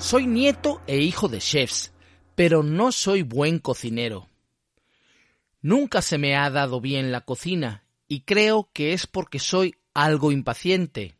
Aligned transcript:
Soy 0.00 0.26
nieto 0.26 0.80
e 0.86 0.96
hijo 0.96 1.28
de 1.28 1.40
chefs, 1.40 1.92
pero 2.34 2.62
no 2.62 2.90
soy 2.90 3.20
buen 3.20 3.58
cocinero. 3.58 4.28
Nunca 5.60 6.00
se 6.00 6.16
me 6.16 6.36
ha 6.36 6.48
dado 6.48 6.80
bien 6.80 7.12
la 7.12 7.20
cocina 7.20 7.84
y 8.08 8.22
creo 8.22 8.70
que 8.72 8.94
es 8.94 9.06
porque 9.06 9.38
soy 9.38 9.76
algo 9.92 10.32
impaciente. 10.32 11.16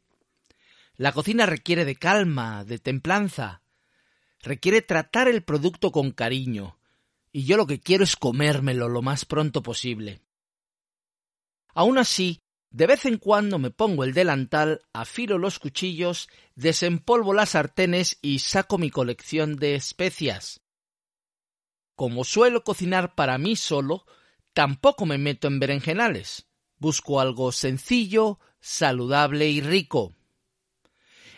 La 0.97 1.13
cocina 1.13 1.45
requiere 1.45 1.85
de 1.85 1.95
calma, 1.95 2.65
de 2.65 2.79
templanza, 2.79 3.61
requiere 4.41 4.81
tratar 4.81 5.29
el 5.29 5.43
producto 5.43 5.93
con 5.93 6.11
cariño, 6.11 6.79
y 7.33 7.45
yo 7.45 7.59
lo 7.59 7.67
que 7.67 7.81
quiero 7.81 8.03
es 8.03 8.17
comérmelo 8.17 8.89
lo 8.89 9.03
más 9.03 9.27
pronto 9.27 9.63
posible. 9.63 10.23
Aún 11.75 11.99
así, 11.99 12.41
de 12.71 12.87
vez 12.87 13.05
en 13.05 13.19
cuando 13.19 13.59
me 13.59 13.71
pongo 13.71 14.05
el 14.05 14.15
delantal, 14.15 14.83
afilo 14.93 15.39
los 15.39 15.59
cuchillos, 15.59 16.29
desempolvo 16.55 17.35
las 17.35 17.51
sartenes 17.51 18.19
y 18.23 18.39
saco 18.39 18.79
mi 18.79 18.91
colección 18.91 19.57
de 19.57 19.75
especias. 19.75 20.61
Como 21.97 22.25
suelo 22.25 22.63
cocinar 22.63 23.17
para 23.17 23.39
mí 23.39 23.57
solo, 23.57 24.07
tampoco 24.53 25.05
me 25.05 25.19
meto 25.19 25.49
en 25.49 25.59
berenjenales. 25.59 26.47
Busco 26.79 27.21
algo 27.21 27.51
sencillo, 27.53 28.39
saludable 28.61 29.49
y 29.49 29.61
rico. 29.61 30.15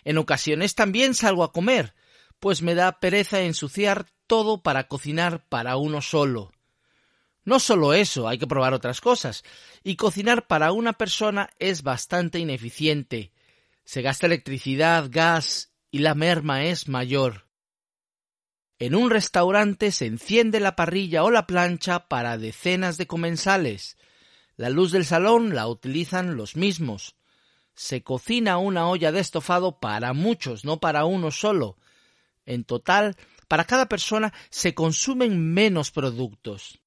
En 0.05 0.19
ocasiones 0.19 0.74
también 0.74 1.14
salgo 1.14 1.44
a 1.44 1.52
comer, 1.52 1.94
pues 2.41 2.61
me 2.61 2.74
da 2.74 3.00
pereza 3.00 3.41
ensuciar 3.41 4.06
todo 4.27 4.62
para 4.62 4.86
cocinar 4.86 5.48
para 5.48 5.77
uno 5.78 6.02
solo. 6.02 6.52
No 7.45 7.59
solo 7.59 7.93
eso, 7.93 8.29
hay 8.29 8.39
que 8.39 8.47
probar 8.47 8.73
otras 8.73 9.01
cosas. 9.01 9.43
Y 9.83 9.97
cocinar 9.97 10.47
para 10.47 10.73
una 10.73 10.93
persona 10.93 11.51
es 11.59 11.83
bastante 11.83 12.39
ineficiente. 12.39 13.33
Se 13.85 14.03
gasta 14.03 14.27
electricidad, 14.27 15.09
gas 15.11 15.73
y 15.91 15.98
la 15.98 16.15
merma 16.15 16.65
es 16.65 16.89
mayor. 16.89 17.47
En 18.79 18.95
un 18.95 19.11
restaurante 19.11 19.93
se 19.93 20.07
enciende 20.07 20.61
la 20.61 20.77
parrilla 20.77 21.25
o 21.25 21.31
la 21.31 21.47
plancha 21.47 22.09
para 22.09 22.39
decenas 22.39 22.97
de 22.97 23.07
comensales. 23.07 23.97
La 24.57 24.70
luz 24.70 24.93
del 24.93 25.05
salón 25.05 25.55
la 25.55 25.69
utilizan 25.69 26.37
los 26.37 26.57
mismos. 26.57 27.17
Se 27.75 28.03
cocina 28.03 28.59
una 28.59 28.89
olla 28.89 29.13
de 29.13 29.20
estofado 29.20 29.81
para 29.81 30.13
muchos, 30.13 30.65
no 30.65 30.79
para 30.79 31.05
uno 31.05 31.31
solo. 31.31 31.77
En 32.45 32.65
total, 32.65 33.17
para 33.48 33.65
cada 33.65 33.87
persona 33.87 34.33
se 34.51 34.75
consumen 34.75 35.53
menos 35.53 35.91
productos. 35.91 36.81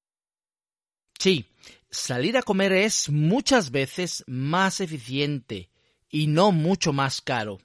Sí, 1.18 1.48
salir 1.90 2.36
a 2.36 2.42
comer 2.42 2.72
es 2.72 3.08
muchas 3.10 3.70
veces 3.70 4.24
más 4.26 4.80
eficiente 4.80 5.70
y 6.10 6.26
no 6.26 6.52
mucho 6.52 6.92
más 6.92 7.20
caro. 7.20 7.58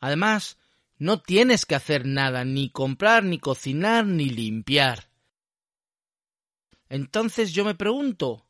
Además, 0.00 0.58
no 0.98 1.20
tienes 1.20 1.66
que 1.66 1.74
hacer 1.74 2.06
nada, 2.06 2.44
ni 2.44 2.70
comprar, 2.70 3.24
ni 3.24 3.38
cocinar, 3.38 4.06
ni 4.06 4.30
limpiar. 4.30 5.10
Entonces 6.88 7.52
yo 7.52 7.64
me 7.64 7.74
pregunto, 7.74 8.46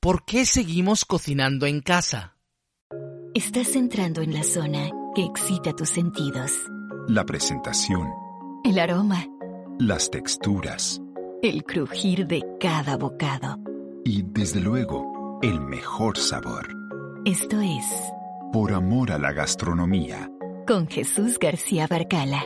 ¿por 0.00 0.24
qué 0.24 0.46
seguimos 0.46 1.04
cocinando 1.04 1.66
en 1.66 1.80
casa? 1.80 2.36
Estás 3.34 3.76
entrando 3.76 4.22
en 4.22 4.32
la 4.32 4.42
zona 4.42 4.90
que 5.14 5.24
excita 5.24 5.74
tus 5.74 5.90
sentidos. 5.90 6.52
La 7.08 7.24
presentación. 7.24 8.08
El 8.64 8.78
aroma. 8.78 9.26
Las 9.78 10.10
texturas 10.10 11.00
el 11.48 11.64
crujir 11.64 12.26
de 12.26 12.42
cada 12.58 12.96
bocado. 12.96 13.58
Y 14.04 14.22
desde 14.22 14.60
luego, 14.60 15.38
el 15.42 15.60
mejor 15.60 16.18
sabor. 16.18 16.68
Esto 17.24 17.60
es 17.60 17.84
Por 18.52 18.72
amor 18.72 19.12
a 19.12 19.18
la 19.18 19.32
gastronomía. 19.32 20.30
Con 20.66 20.88
Jesús 20.88 21.38
García 21.38 21.86
Barcala. 21.88 22.44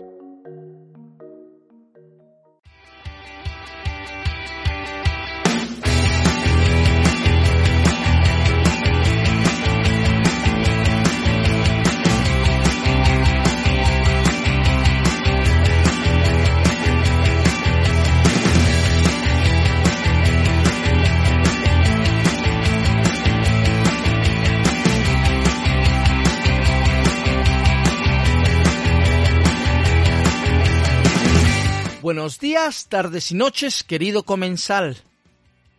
Buenos 32.21 32.39
días, 32.39 32.87
tardes 32.91 33.31
y 33.33 33.35
noches, 33.35 33.83
querido 33.83 34.25
comensal. 34.25 34.99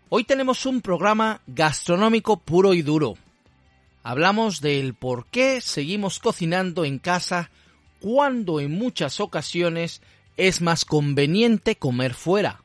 Hoy 0.09 0.23
tenemos 0.23 0.65
un 0.65 0.81
programa 0.81 1.39
gastronómico 1.45 2.37
puro 2.37 2.73
y 2.73 2.81
duro. 2.81 3.15
Hablamos 4.01 4.59
del 4.59 4.95
por 4.95 5.27
qué 5.27 5.61
seguimos 5.61 6.17
cocinando 6.17 6.83
en 6.83 6.97
casa 6.97 7.51
cuando 7.99 8.59
en 8.59 8.71
muchas 8.71 9.19
ocasiones 9.19 10.01
es 10.35 10.61
más 10.61 10.83
conveniente 10.83 11.75
comer 11.75 12.15
fuera. 12.15 12.63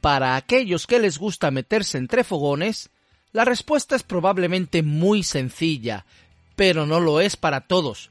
Para 0.00 0.34
aquellos 0.34 0.88
que 0.88 0.98
les 0.98 1.18
gusta 1.18 1.52
meterse 1.52 1.96
entre 1.96 2.24
fogones, 2.24 2.90
la 3.30 3.44
respuesta 3.44 3.94
es 3.94 4.02
probablemente 4.02 4.82
muy 4.82 5.22
sencilla, 5.22 6.06
pero 6.56 6.86
no 6.86 6.98
lo 6.98 7.20
es 7.20 7.36
para 7.36 7.60
todos, 7.60 8.10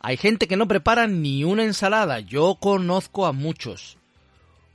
hay 0.00 0.16
gente 0.16 0.48
que 0.48 0.56
no 0.56 0.66
prepara 0.66 1.06
ni 1.06 1.44
una 1.44 1.62
ensalada, 1.62 2.20
yo 2.20 2.56
conozco 2.58 3.26
a 3.26 3.32
muchos. 3.32 3.98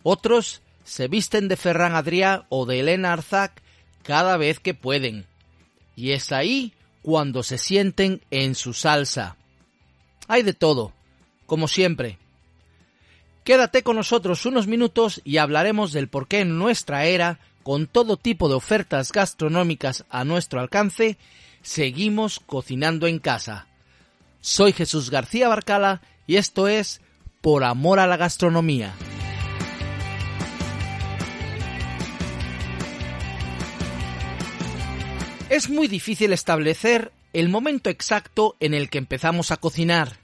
Otros 0.03 0.61
se 0.83 1.07
visten 1.07 1.47
de 1.47 1.57
Ferran 1.57 1.95
Adrià 1.95 2.45
o 2.49 2.67
de 2.67 2.79
Elena 2.79 3.11
Arzac 3.11 3.63
cada 4.03 4.37
vez 4.37 4.59
que 4.59 4.75
pueden. 4.75 5.25
Y 5.95 6.11
es 6.11 6.31
ahí 6.31 6.73
cuando 7.01 7.41
se 7.41 7.57
sienten 7.57 8.21
en 8.29 8.53
su 8.53 8.73
salsa. 8.73 9.35
Hay 10.27 10.43
de 10.43 10.53
todo, 10.53 10.93
como 11.47 11.67
siempre. 11.67 12.19
Quédate 13.43 13.81
con 13.81 13.95
nosotros 13.95 14.45
unos 14.45 14.67
minutos 14.67 15.21
y 15.23 15.37
hablaremos 15.37 15.91
del 15.91 16.07
por 16.07 16.27
qué 16.27 16.41
en 16.41 16.59
nuestra 16.59 17.05
era, 17.05 17.39
con 17.63 17.87
todo 17.87 18.17
tipo 18.17 18.47
de 18.47 18.55
ofertas 18.55 19.11
gastronómicas 19.11 20.05
a 20.09 20.23
nuestro 20.23 20.59
alcance, 20.59 21.17
seguimos 21.63 22.39
cocinando 22.39 23.07
en 23.07 23.17
casa. 23.17 23.67
Soy 24.45 24.73
Jesús 24.73 25.09
García 25.09 25.47
Barcala 25.47 26.03
y 26.27 26.35
esto 26.35 26.67
es 26.67 27.01
Por 27.41 27.63
Amor 27.63 27.99
a 27.99 28.05
la 28.05 28.15
Gastronomía. 28.15 28.93
Es 35.49 35.67
muy 35.67 35.87
difícil 35.87 36.31
establecer 36.31 37.11
el 37.33 37.49
momento 37.49 37.89
exacto 37.89 38.55
en 38.59 38.75
el 38.75 38.91
que 38.91 38.99
empezamos 38.99 39.49
a 39.49 39.57
cocinar. 39.57 40.19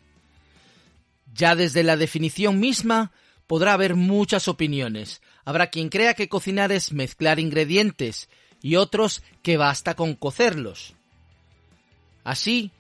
Ya 1.34 1.56
desde 1.56 1.82
la 1.82 1.98
definición 1.98 2.60
misma 2.60 3.12
podrá 3.48 3.74
haber 3.74 3.96
muchas 3.96 4.48
opiniones. 4.48 5.24
Habrá 5.46 5.72
quien 5.72 5.90
crea 5.90 6.14
que 6.14 6.30
cocinar 6.30 6.72
es 6.72 6.94
mezclar 6.94 7.40
ingredientes 7.40 8.30
y 8.62 8.76
otros 8.76 9.24
que 9.42 9.58
basta 9.58 9.96
con 9.96 10.14
cocerlos. 10.14 10.94
Así, 12.24 12.72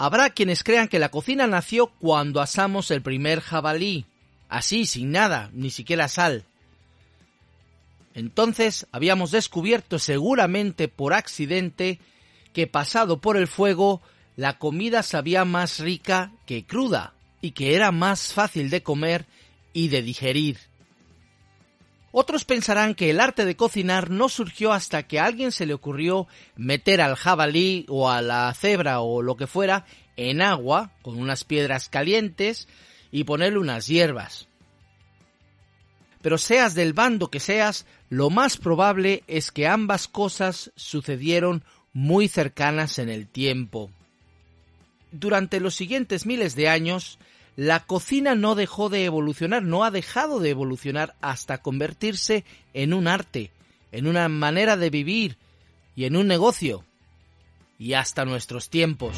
Habrá 0.00 0.30
quienes 0.30 0.64
crean 0.64 0.88
que 0.88 0.98
la 0.98 1.10
cocina 1.10 1.46
nació 1.46 1.88
cuando 1.88 2.40
asamos 2.40 2.90
el 2.90 3.02
primer 3.02 3.42
jabalí, 3.42 4.06
así, 4.48 4.86
sin 4.86 5.12
nada, 5.12 5.50
ni 5.52 5.68
siquiera 5.68 6.08
sal. 6.08 6.46
Entonces 8.14 8.86
habíamos 8.92 9.30
descubierto 9.30 9.98
seguramente 9.98 10.88
por 10.88 11.12
accidente 11.12 11.98
que 12.54 12.66
pasado 12.66 13.20
por 13.20 13.36
el 13.36 13.46
fuego 13.46 14.00
la 14.36 14.56
comida 14.56 15.02
sabía 15.02 15.44
más 15.44 15.80
rica 15.80 16.32
que 16.46 16.64
cruda 16.64 17.12
y 17.42 17.50
que 17.50 17.74
era 17.74 17.92
más 17.92 18.32
fácil 18.32 18.70
de 18.70 18.82
comer 18.82 19.26
y 19.74 19.88
de 19.88 20.00
digerir. 20.00 20.69
Otros 22.12 22.44
pensarán 22.44 22.94
que 22.94 23.10
el 23.10 23.20
arte 23.20 23.44
de 23.44 23.56
cocinar 23.56 24.10
no 24.10 24.28
surgió 24.28 24.72
hasta 24.72 25.04
que 25.04 25.20
a 25.20 25.26
alguien 25.26 25.52
se 25.52 25.66
le 25.66 25.74
ocurrió 25.74 26.26
meter 26.56 27.00
al 27.00 27.14
jabalí 27.14 27.86
o 27.88 28.10
a 28.10 28.20
la 28.20 28.52
cebra 28.54 29.00
o 29.00 29.22
lo 29.22 29.36
que 29.36 29.46
fuera 29.46 29.86
en 30.16 30.42
agua 30.42 30.92
con 31.02 31.18
unas 31.18 31.44
piedras 31.44 31.88
calientes 31.88 32.66
y 33.12 33.24
ponerle 33.24 33.58
unas 33.58 33.86
hierbas. 33.86 34.48
Pero 36.20 36.36
seas 36.36 36.74
del 36.74 36.92
bando 36.92 37.30
que 37.30 37.40
seas, 37.40 37.86
lo 38.08 38.28
más 38.28 38.56
probable 38.56 39.22
es 39.26 39.52
que 39.52 39.68
ambas 39.68 40.08
cosas 40.08 40.72
sucedieron 40.76 41.64
muy 41.92 42.28
cercanas 42.28 42.98
en 42.98 43.08
el 43.08 43.28
tiempo. 43.28 43.90
Durante 45.12 45.60
los 45.60 45.74
siguientes 45.74 46.26
miles 46.26 46.54
de 46.56 46.68
años, 46.68 47.18
la 47.60 47.80
cocina 47.80 48.34
no 48.34 48.54
dejó 48.54 48.88
de 48.88 49.04
evolucionar, 49.04 49.62
no 49.62 49.84
ha 49.84 49.90
dejado 49.90 50.40
de 50.40 50.48
evolucionar 50.48 51.14
hasta 51.20 51.58
convertirse 51.58 52.46
en 52.72 52.94
un 52.94 53.06
arte, 53.06 53.50
en 53.92 54.06
una 54.06 54.30
manera 54.30 54.78
de 54.78 54.88
vivir 54.88 55.36
y 55.94 56.06
en 56.06 56.16
un 56.16 56.26
negocio. 56.26 56.86
Y 57.78 57.92
hasta 57.92 58.24
nuestros 58.24 58.70
tiempos. 58.70 59.14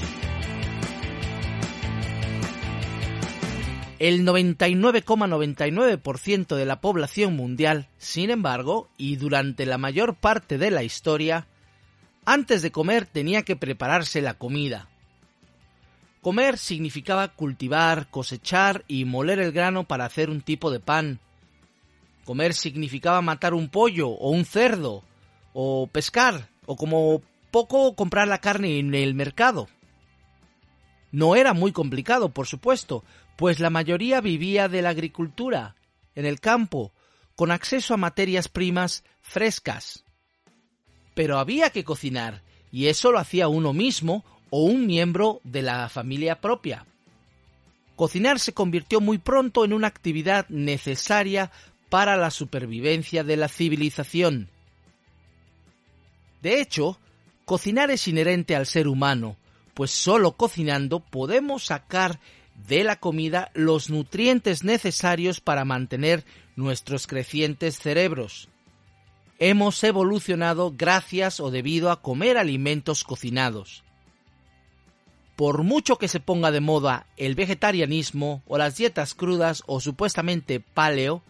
El 4.00 4.26
99,99% 4.26 6.56
de 6.56 6.66
la 6.66 6.80
población 6.80 7.36
mundial, 7.36 7.86
sin 7.98 8.30
embargo, 8.30 8.90
y 8.98 9.14
durante 9.14 9.66
la 9.66 9.78
mayor 9.78 10.16
parte 10.16 10.58
de 10.58 10.72
la 10.72 10.82
historia, 10.82 11.46
antes 12.24 12.62
de 12.62 12.72
comer 12.72 13.06
tenía 13.06 13.42
que 13.42 13.54
prepararse 13.54 14.20
la 14.20 14.34
comida. 14.34 14.88
Comer 16.22 16.56
significaba 16.56 17.26
cultivar, 17.26 18.08
cosechar 18.08 18.84
y 18.86 19.04
moler 19.04 19.40
el 19.40 19.50
grano 19.50 19.82
para 19.82 20.04
hacer 20.04 20.30
un 20.30 20.40
tipo 20.40 20.70
de 20.70 20.78
pan. 20.78 21.18
Comer 22.24 22.54
significaba 22.54 23.20
matar 23.22 23.54
un 23.54 23.68
pollo 23.68 24.08
o 24.08 24.30
un 24.30 24.44
cerdo, 24.44 25.02
o 25.52 25.88
pescar, 25.88 26.48
o 26.64 26.76
como 26.76 27.22
poco 27.50 27.96
comprar 27.96 28.28
la 28.28 28.38
carne 28.38 28.78
en 28.78 28.94
el 28.94 29.14
mercado. 29.14 29.68
No 31.10 31.34
era 31.34 31.54
muy 31.54 31.72
complicado, 31.72 32.28
por 32.28 32.46
supuesto, 32.46 33.02
pues 33.36 33.58
la 33.58 33.68
mayoría 33.68 34.20
vivía 34.20 34.68
de 34.68 34.80
la 34.80 34.90
agricultura, 34.90 35.74
en 36.14 36.24
el 36.24 36.38
campo, 36.38 36.92
con 37.34 37.50
acceso 37.50 37.94
a 37.94 37.96
materias 37.96 38.46
primas 38.46 39.02
frescas. 39.22 40.04
Pero 41.14 41.38
había 41.38 41.70
que 41.70 41.82
cocinar, 41.82 42.44
y 42.70 42.86
eso 42.86 43.10
lo 43.10 43.18
hacía 43.18 43.48
uno 43.48 43.72
mismo 43.72 44.24
o 44.54 44.64
un 44.64 44.86
miembro 44.86 45.40
de 45.44 45.62
la 45.62 45.88
familia 45.88 46.42
propia. 46.42 46.84
Cocinar 47.96 48.38
se 48.38 48.52
convirtió 48.52 49.00
muy 49.00 49.16
pronto 49.16 49.64
en 49.64 49.72
una 49.72 49.86
actividad 49.86 50.46
necesaria 50.50 51.50
para 51.88 52.18
la 52.18 52.30
supervivencia 52.30 53.24
de 53.24 53.38
la 53.38 53.48
civilización. 53.48 54.50
De 56.42 56.60
hecho, 56.60 56.98
cocinar 57.46 57.90
es 57.90 58.06
inherente 58.06 58.54
al 58.54 58.66
ser 58.66 58.88
humano, 58.88 59.36
pues 59.72 59.90
solo 59.90 60.32
cocinando 60.32 61.00
podemos 61.00 61.64
sacar 61.64 62.20
de 62.68 62.84
la 62.84 62.96
comida 62.96 63.50
los 63.54 63.88
nutrientes 63.88 64.64
necesarios 64.64 65.40
para 65.40 65.64
mantener 65.64 66.26
nuestros 66.56 67.06
crecientes 67.06 67.78
cerebros. 67.78 68.50
Hemos 69.38 69.82
evolucionado 69.82 70.74
gracias 70.76 71.40
o 71.40 71.50
debido 71.50 71.90
a 71.90 72.02
comer 72.02 72.36
alimentos 72.36 73.02
cocinados 73.02 73.82
por 75.42 75.64
mucho 75.64 75.98
que 75.98 76.06
se 76.06 76.20
ponga 76.20 76.52
de 76.52 76.60
moda 76.60 77.04
el 77.16 77.34
vegetarianismo 77.34 78.44
o 78.46 78.58
las 78.58 78.76
dietas 78.76 79.16
crudas 79.16 79.64
o 79.66 79.80
supuestamente 79.80 80.60
paleo, 80.60 81.20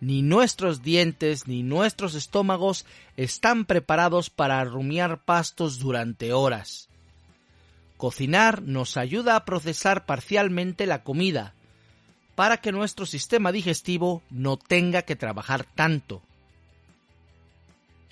ni 0.00 0.22
nuestros 0.22 0.82
dientes 0.82 1.46
ni 1.46 1.62
nuestros 1.62 2.14
estómagos 2.14 2.86
están 3.18 3.66
preparados 3.66 4.30
para 4.30 4.64
rumiar 4.64 5.22
pastos 5.26 5.78
durante 5.78 6.32
horas. 6.32 6.88
Cocinar 7.98 8.62
nos 8.62 8.96
ayuda 8.96 9.36
a 9.36 9.44
procesar 9.44 10.06
parcialmente 10.06 10.86
la 10.86 11.02
comida, 11.02 11.52
para 12.34 12.56
que 12.62 12.72
nuestro 12.72 13.04
sistema 13.04 13.52
digestivo 13.52 14.22
no 14.30 14.56
tenga 14.56 15.02
que 15.02 15.16
trabajar 15.16 15.66
tanto. 15.66 16.22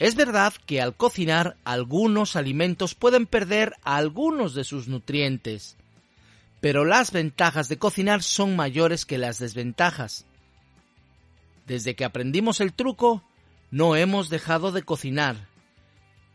Es 0.02 0.16
verdad 0.16 0.52
que 0.66 0.80
al 0.80 0.96
cocinar 0.96 1.56
algunos 1.62 2.34
alimentos 2.34 2.96
pueden 2.96 3.24
perder 3.24 3.76
algunos 3.84 4.52
de 4.52 4.64
sus 4.64 4.88
nutrientes, 4.88 5.76
pero 6.60 6.84
las 6.84 7.12
ventajas 7.12 7.68
de 7.68 7.78
cocinar 7.78 8.20
son 8.24 8.56
mayores 8.56 9.06
que 9.06 9.16
las 9.16 9.38
desventajas. 9.38 10.26
Desde 11.68 11.94
que 11.94 12.04
aprendimos 12.04 12.60
el 12.60 12.72
truco, 12.72 13.22
no 13.70 13.94
hemos 13.94 14.28
dejado 14.28 14.72
de 14.72 14.82
cocinar, 14.82 15.46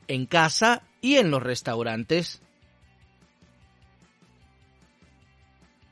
en 0.08 0.28
casa 0.28 0.84
y 1.02 1.18
en 1.18 1.30
los 1.30 1.44
restaurantes. 1.44 2.42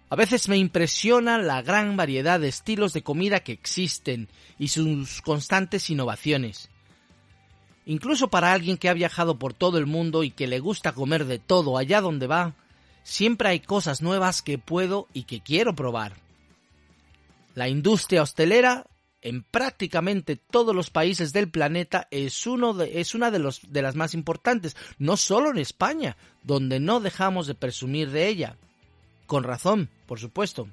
A 0.09 0.15
veces 0.15 0.47
me 0.47 0.55
impresiona 0.55 1.39
la 1.39 1.61
gran 1.61 1.97
variedad 1.97 2.39
de 2.39 2.47
estilos 2.47 2.93
de 2.93 3.03
comida 3.03 3.41
que 3.41 3.51
existen 3.51 4.29
y 4.57 4.69
sus 4.69 5.21
constantes 5.21 5.89
innovaciones. 5.89 6.69
Incluso 7.85 8.29
para 8.29 8.51
alguien 8.51 8.77
que 8.77 8.89
ha 8.89 8.93
viajado 8.93 9.37
por 9.37 9.53
todo 9.53 9.77
el 9.77 9.85
mundo 9.85 10.23
y 10.23 10.31
que 10.31 10.47
le 10.47 10.59
gusta 10.59 10.93
comer 10.93 11.25
de 11.25 11.39
todo 11.39 11.77
allá 11.77 12.01
donde 12.01 12.27
va, 12.27 12.53
siempre 13.03 13.49
hay 13.49 13.59
cosas 13.59 14.01
nuevas 14.01 14.41
que 14.41 14.57
puedo 14.57 15.07
y 15.13 15.23
que 15.23 15.41
quiero 15.41 15.75
probar. 15.75 16.13
La 17.53 17.69
industria 17.69 18.23
hostelera 18.23 18.85
en 19.21 19.43
prácticamente 19.43 20.35
todos 20.35 20.75
los 20.75 20.89
países 20.89 21.33
del 21.33 21.49
planeta 21.49 22.07
es, 22.11 22.45
uno 22.45 22.73
de, 22.73 22.99
es 22.99 23.15
una 23.15 23.31
de, 23.31 23.51
de 23.67 23.81
las 23.81 23.95
más 23.95 24.13
importantes, 24.13 24.75
no 24.99 25.17
solo 25.17 25.49
en 25.49 25.57
España, 25.57 26.17
donde 26.43 26.79
no 26.79 26.99
dejamos 26.99 27.47
de 27.47 27.55
presumir 27.55 28.11
de 28.11 28.27
ella. 28.27 28.55
Con 29.25 29.43
razón, 29.43 29.89
por 30.05 30.19
supuesto. 30.19 30.67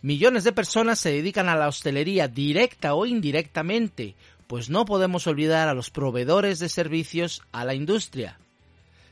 Millones 0.00 0.44
de 0.44 0.52
personas 0.52 0.98
se 0.98 1.10
dedican 1.10 1.48
a 1.48 1.56
la 1.56 1.68
hostelería 1.68 2.28
directa 2.28 2.94
o 2.94 3.06
indirectamente, 3.06 4.14
pues 4.52 4.68
no 4.68 4.84
podemos 4.84 5.26
olvidar 5.26 5.68
a 5.68 5.72
los 5.72 5.88
proveedores 5.88 6.58
de 6.58 6.68
servicios 6.68 7.40
a 7.52 7.64
la 7.64 7.72
industria. 7.72 8.38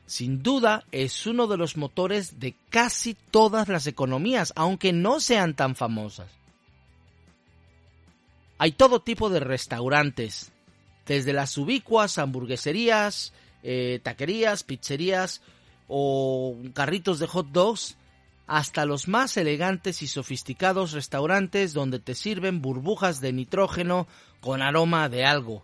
Sin 0.04 0.42
duda 0.42 0.84
es 0.92 1.26
uno 1.26 1.46
de 1.46 1.56
los 1.56 1.78
motores 1.78 2.38
de 2.38 2.54
casi 2.68 3.16
todas 3.30 3.66
las 3.68 3.86
economías, 3.86 4.52
aunque 4.54 4.92
no 4.92 5.18
sean 5.18 5.54
tan 5.54 5.76
famosas. 5.76 6.28
Hay 8.58 8.72
todo 8.72 9.00
tipo 9.00 9.30
de 9.30 9.40
restaurantes, 9.40 10.52
desde 11.06 11.32
las 11.32 11.56
ubicuas 11.56 12.18
hamburgueserías, 12.18 13.32
eh, 13.62 13.98
taquerías, 14.02 14.62
pizzerías 14.62 15.40
o 15.88 16.54
carritos 16.74 17.18
de 17.18 17.28
hot 17.28 17.46
dogs, 17.50 17.96
hasta 18.50 18.84
los 18.84 19.06
más 19.06 19.36
elegantes 19.36 20.02
y 20.02 20.08
sofisticados 20.08 20.90
restaurantes 20.90 21.72
donde 21.72 22.00
te 22.00 22.16
sirven 22.16 22.60
burbujas 22.60 23.20
de 23.20 23.32
nitrógeno 23.32 24.08
con 24.40 24.60
aroma 24.60 25.08
de 25.08 25.24
algo, 25.24 25.62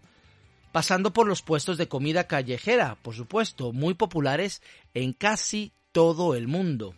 pasando 0.70 1.12
por 1.12 1.26
los 1.26 1.42
puestos 1.42 1.78
de 1.78 1.88
comida 1.88 2.28
callejera, 2.28 2.96
por 3.02 3.16
supuesto, 3.16 3.72
muy 3.72 3.94
populares 3.94 4.62
en 4.94 5.14
casi 5.14 5.72
todo 5.90 6.36
el 6.36 6.46
mundo. 6.46 6.94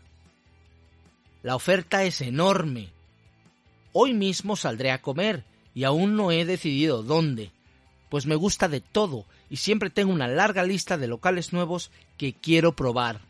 La 1.42 1.56
oferta 1.56 2.04
es 2.04 2.20
enorme. 2.20 2.90
Hoy 3.94 4.12
mismo 4.12 4.56
saldré 4.56 4.90
a 4.90 5.00
comer 5.00 5.46
y 5.74 5.84
aún 5.84 6.16
no 6.16 6.32
he 6.32 6.44
decidido 6.44 7.02
dónde, 7.02 7.50
pues 8.10 8.26
me 8.26 8.34
gusta 8.34 8.68
de 8.68 8.82
todo 8.82 9.24
y 9.48 9.56
siempre 9.56 9.88
tengo 9.88 10.12
una 10.12 10.28
larga 10.28 10.64
lista 10.64 10.98
de 10.98 11.08
locales 11.08 11.54
nuevos 11.54 11.90
que 12.18 12.34
quiero 12.34 12.76
probar. 12.76 13.27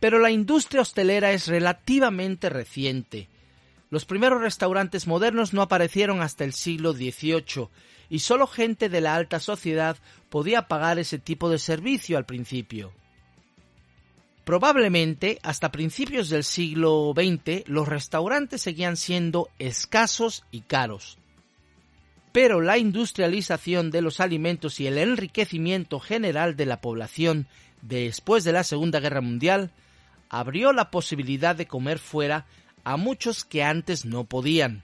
Pero 0.00 0.18
la 0.18 0.30
industria 0.30 0.80
hostelera 0.80 1.32
es 1.32 1.46
relativamente 1.46 2.48
reciente. 2.48 3.28
Los 3.90 4.06
primeros 4.06 4.40
restaurantes 4.40 5.06
modernos 5.06 5.52
no 5.52 5.62
aparecieron 5.62 6.22
hasta 6.22 6.44
el 6.44 6.54
siglo 6.54 6.92
XVIII 6.92 7.68
y 8.08 8.20
solo 8.20 8.46
gente 8.46 8.88
de 8.88 9.00
la 9.00 9.14
alta 9.14 9.40
sociedad 9.40 9.96
podía 10.30 10.68
pagar 10.68 10.98
ese 10.98 11.18
tipo 11.18 11.50
de 11.50 11.58
servicio 11.58 12.16
al 12.16 12.24
principio. 12.24 12.92
Probablemente 14.44 15.38
hasta 15.42 15.70
principios 15.70 16.28
del 16.28 16.44
siglo 16.44 17.12
XX 17.14 17.68
los 17.68 17.86
restaurantes 17.86 18.62
seguían 18.62 18.96
siendo 18.96 19.48
escasos 19.58 20.44
y 20.50 20.62
caros. 20.62 21.18
Pero 22.32 22.60
la 22.60 22.78
industrialización 22.78 23.90
de 23.90 24.02
los 24.02 24.20
alimentos 24.20 24.80
y 24.80 24.86
el 24.86 24.98
enriquecimiento 24.98 26.00
general 26.00 26.56
de 26.56 26.66
la 26.66 26.80
población 26.80 27.46
después 27.82 28.44
de 28.44 28.52
la 28.52 28.64
Segunda 28.64 29.00
Guerra 29.00 29.20
Mundial 29.20 29.72
abrió 30.30 30.72
la 30.72 30.90
posibilidad 30.90 31.54
de 31.54 31.66
comer 31.66 31.98
fuera 31.98 32.46
a 32.84 32.96
muchos 32.96 33.44
que 33.44 33.62
antes 33.62 34.06
no 34.06 34.24
podían. 34.24 34.82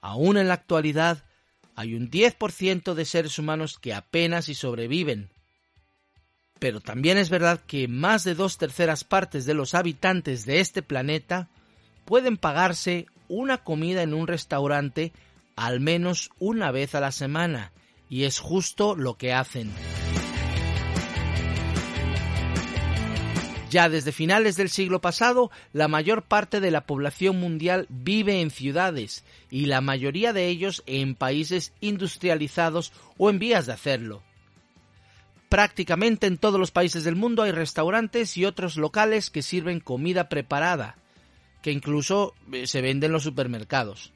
Aún 0.00 0.38
en 0.38 0.48
la 0.48 0.54
actualidad 0.54 1.22
hay 1.76 1.94
un 1.94 2.10
10% 2.10 2.94
de 2.94 3.04
seres 3.04 3.38
humanos 3.38 3.78
que 3.78 3.94
apenas 3.94 4.48
y 4.48 4.54
sobreviven. 4.54 5.30
Pero 6.58 6.80
también 6.80 7.18
es 7.18 7.28
verdad 7.28 7.60
que 7.66 7.86
más 7.86 8.24
de 8.24 8.34
dos 8.34 8.56
terceras 8.56 9.04
partes 9.04 9.44
de 9.44 9.52
los 9.52 9.74
habitantes 9.74 10.46
de 10.46 10.60
este 10.60 10.82
planeta 10.82 11.48
pueden 12.06 12.38
pagarse 12.38 13.06
una 13.28 13.58
comida 13.58 14.02
en 14.02 14.14
un 14.14 14.26
restaurante 14.26 15.12
al 15.54 15.80
menos 15.80 16.30
una 16.38 16.70
vez 16.70 16.94
a 16.94 17.00
la 17.00 17.12
semana, 17.12 17.72
y 18.08 18.24
es 18.24 18.38
justo 18.38 18.94
lo 18.94 19.14
que 19.14 19.32
hacen. 19.32 19.72
Ya 23.76 23.90
desde 23.90 24.10
finales 24.10 24.56
del 24.56 24.70
siglo 24.70 25.02
pasado, 25.02 25.50
la 25.74 25.86
mayor 25.86 26.22
parte 26.22 26.60
de 26.60 26.70
la 26.70 26.86
población 26.86 27.38
mundial 27.38 27.84
vive 27.90 28.40
en 28.40 28.50
ciudades 28.50 29.22
y 29.50 29.66
la 29.66 29.82
mayoría 29.82 30.32
de 30.32 30.46
ellos 30.46 30.82
en 30.86 31.14
países 31.14 31.74
industrializados 31.82 32.94
o 33.18 33.28
en 33.28 33.38
vías 33.38 33.66
de 33.66 33.74
hacerlo. 33.74 34.22
Prácticamente 35.50 36.26
en 36.26 36.38
todos 36.38 36.58
los 36.58 36.70
países 36.70 37.04
del 37.04 37.16
mundo 37.16 37.42
hay 37.42 37.52
restaurantes 37.52 38.38
y 38.38 38.46
otros 38.46 38.78
locales 38.78 39.28
que 39.28 39.42
sirven 39.42 39.80
comida 39.80 40.30
preparada, 40.30 40.96
que 41.60 41.70
incluso 41.70 42.32
eh, 42.54 42.66
se 42.66 42.80
vende 42.80 43.08
en 43.08 43.12
los 43.12 43.24
supermercados. 43.24 44.10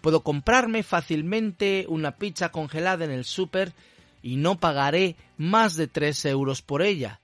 Puedo 0.00 0.24
comprarme 0.24 0.82
fácilmente 0.82 1.86
una 1.88 2.16
pizza 2.16 2.48
congelada 2.48 3.04
en 3.04 3.12
el 3.12 3.24
súper 3.24 3.72
y 4.20 4.34
no 4.34 4.58
pagaré 4.58 5.14
más 5.36 5.76
de 5.76 5.86
3 5.86 6.24
euros 6.24 6.60
por 6.60 6.82
ella. 6.82 7.20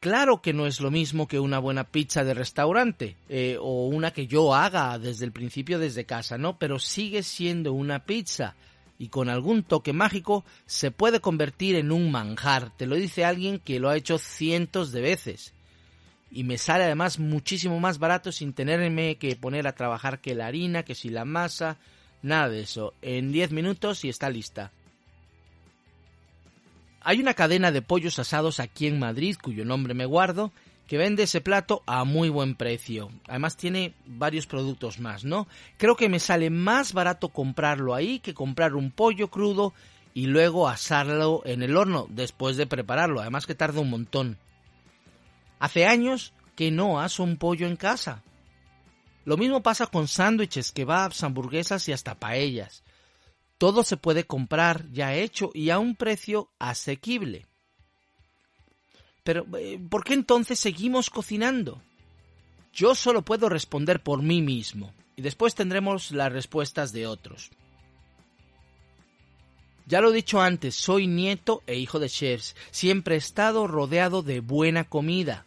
Claro 0.00 0.42
que 0.42 0.52
no 0.52 0.66
es 0.66 0.80
lo 0.80 0.90
mismo 0.90 1.26
que 1.26 1.40
una 1.40 1.58
buena 1.58 1.84
pizza 1.84 2.22
de 2.22 2.34
restaurante 2.34 3.16
eh, 3.28 3.56
o 3.60 3.86
una 3.86 4.12
que 4.12 4.26
yo 4.26 4.54
haga 4.54 4.98
desde 4.98 5.24
el 5.24 5.32
principio 5.32 5.78
desde 5.78 6.04
casa, 6.04 6.36
¿no? 6.36 6.58
Pero 6.58 6.78
sigue 6.78 7.22
siendo 7.22 7.72
una 7.72 8.04
pizza 8.04 8.54
y 8.98 9.08
con 9.08 9.28
algún 9.28 9.62
toque 9.62 9.92
mágico 9.92 10.44
se 10.66 10.90
puede 10.90 11.20
convertir 11.20 11.76
en 11.76 11.92
un 11.92 12.10
manjar. 12.10 12.76
Te 12.76 12.86
lo 12.86 12.96
dice 12.96 13.24
alguien 13.24 13.58
que 13.58 13.80
lo 13.80 13.88
ha 13.88 13.96
hecho 13.96 14.18
cientos 14.18 14.92
de 14.92 15.00
veces. 15.00 15.54
Y 16.30 16.44
me 16.44 16.58
sale 16.58 16.84
además 16.84 17.18
muchísimo 17.18 17.80
más 17.80 17.98
barato 17.98 18.32
sin 18.32 18.52
tenerme 18.52 19.16
que 19.16 19.36
poner 19.36 19.66
a 19.66 19.74
trabajar 19.74 20.20
que 20.20 20.34
la 20.34 20.46
harina, 20.46 20.82
que 20.82 20.94
si 20.94 21.08
la 21.08 21.24
masa, 21.24 21.78
nada 22.22 22.48
de 22.48 22.60
eso. 22.60 22.94
En 23.00 23.32
10 23.32 23.52
minutos 23.52 24.04
y 24.04 24.08
está 24.08 24.28
lista. 24.28 24.72
Hay 27.08 27.20
una 27.20 27.34
cadena 27.34 27.70
de 27.70 27.82
pollos 27.82 28.18
asados 28.18 28.58
aquí 28.58 28.88
en 28.88 28.98
Madrid, 28.98 29.36
cuyo 29.40 29.64
nombre 29.64 29.94
me 29.94 30.06
guardo, 30.06 30.50
que 30.88 30.98
vende 30.98 31.22
ese 31.22 31.40
plato 31.40 31.84
a 31.86 32.02
muy 32.02 32.30
buen 32.30 32.56
precio. 32.56 33.12
Además 33.28 33.56
tiene 33.56 33.94
varios 34.06 34.48
productos 34.48 34.98
más, 34.98 35.24
¿no? 35.24 35.46
Creo 35.76 35.94
que 35.94 36.08
me 36.08 36.18
sale 36.18 36.50
más 36.50 36.92
barato 36.92 37.28
comprarlo 37.28 37.94
ahí 37.94 38.18
que 38.18 38.34
comprar 38.34 38.74
un 38.74 38.90
pollo 38.90 39.30
crudo 39.30 39.72
y 40.14 40.26
luego 40.26 40.68
asarlo 40.68 41.42
en 41.44 41.62
el 41.62 41.76
horno 41.76 42.08
después 42.10 42.56
de 42.56 42.66
prepararlo. 42.66 43.20
Además 43.20 43.46
que 43.46 43.54
tarda 43.54 43.80
un 43.80 43.90
montón. 43.90 44.36
Hace 45.60 45.86
años 45.86 46.32
que 46.56 46.72
no 46.72 46.98
aso 46.98 47.22
un 47.22 47.36
pollo 47.36 47.68
en 47.68 47.76
casa. 47.76 48.24
Lo 49.24 49.36
mismo 49.36 49.62
pasa 49.62 49.86
con 49.86 50.08
sándwiches, 50.08 50.72
kebabs, 50.72 51.22
hamburguesas 51.22 51.88
y 51.88 51.92
hasta 51.92 52.16
paellas. 52.16 52.82
Todo 53.58 53.82
se 53.82 53.96
puede 53.96 54.24
comprar 54.24 54.90
ya 54.90 55.14
hecho 55.14 55.50
y 55.54 55.70
a 55.70 55.78
un 55.78 55.96
precio 55.96 56.50
asequible. 56.58 57.46
Pero, 59.24 59.46
eh, 59.58 59.78
¿por 59.90 60.04
qué 60.04 60.14
entonces 60.14 60.60
seguimos 60.60 61.10
cocinando? 61.10 61.82
Yo 62.72 62.94
solo 62.94 63.22
puedo 63.22 63.48
responder 63.48 64.02
por 64.02 64.22
mí 64.22 64.42
mismo, 64.42 64.92
y 65.16 65.22
después 65.22 65.54
tendremos 65.54 66.10
las 66.10 66.30
respuestas 66.30 66.92
de 66.92 67.06
otros. 67.06 67.50
Ya 69.86 70.00
lo 70.00 70.10
he 70.10 70.14
dicho 70.14 70.40
antes, 70.40 70.74
soy 70.74 71.06
nieto 71.06 71.62
e 71.66 71.76
hijo 71.76 71.98
de 72.00 72.08
chefs. 72.08 72.56
Siempre 72.70 73.14
he 73.14 73.18
estado 73.18 73.66
rodeado 73.66 74.22
de 74.22 74.40
buena 74.40 74.84
comida. 74.84 75.46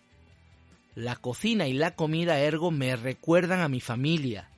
La 0.96 1.18
cocina 1.18 1.68
y 1.68 1.74
la 1.74 1.96
comida 1.96 2.40
ergo 2.40 2.72
me 2.72 2.96
recuerdan 2.96 3.60
a 3.60 3.70
mi 3.70 3.82
familia. 3.82 4.50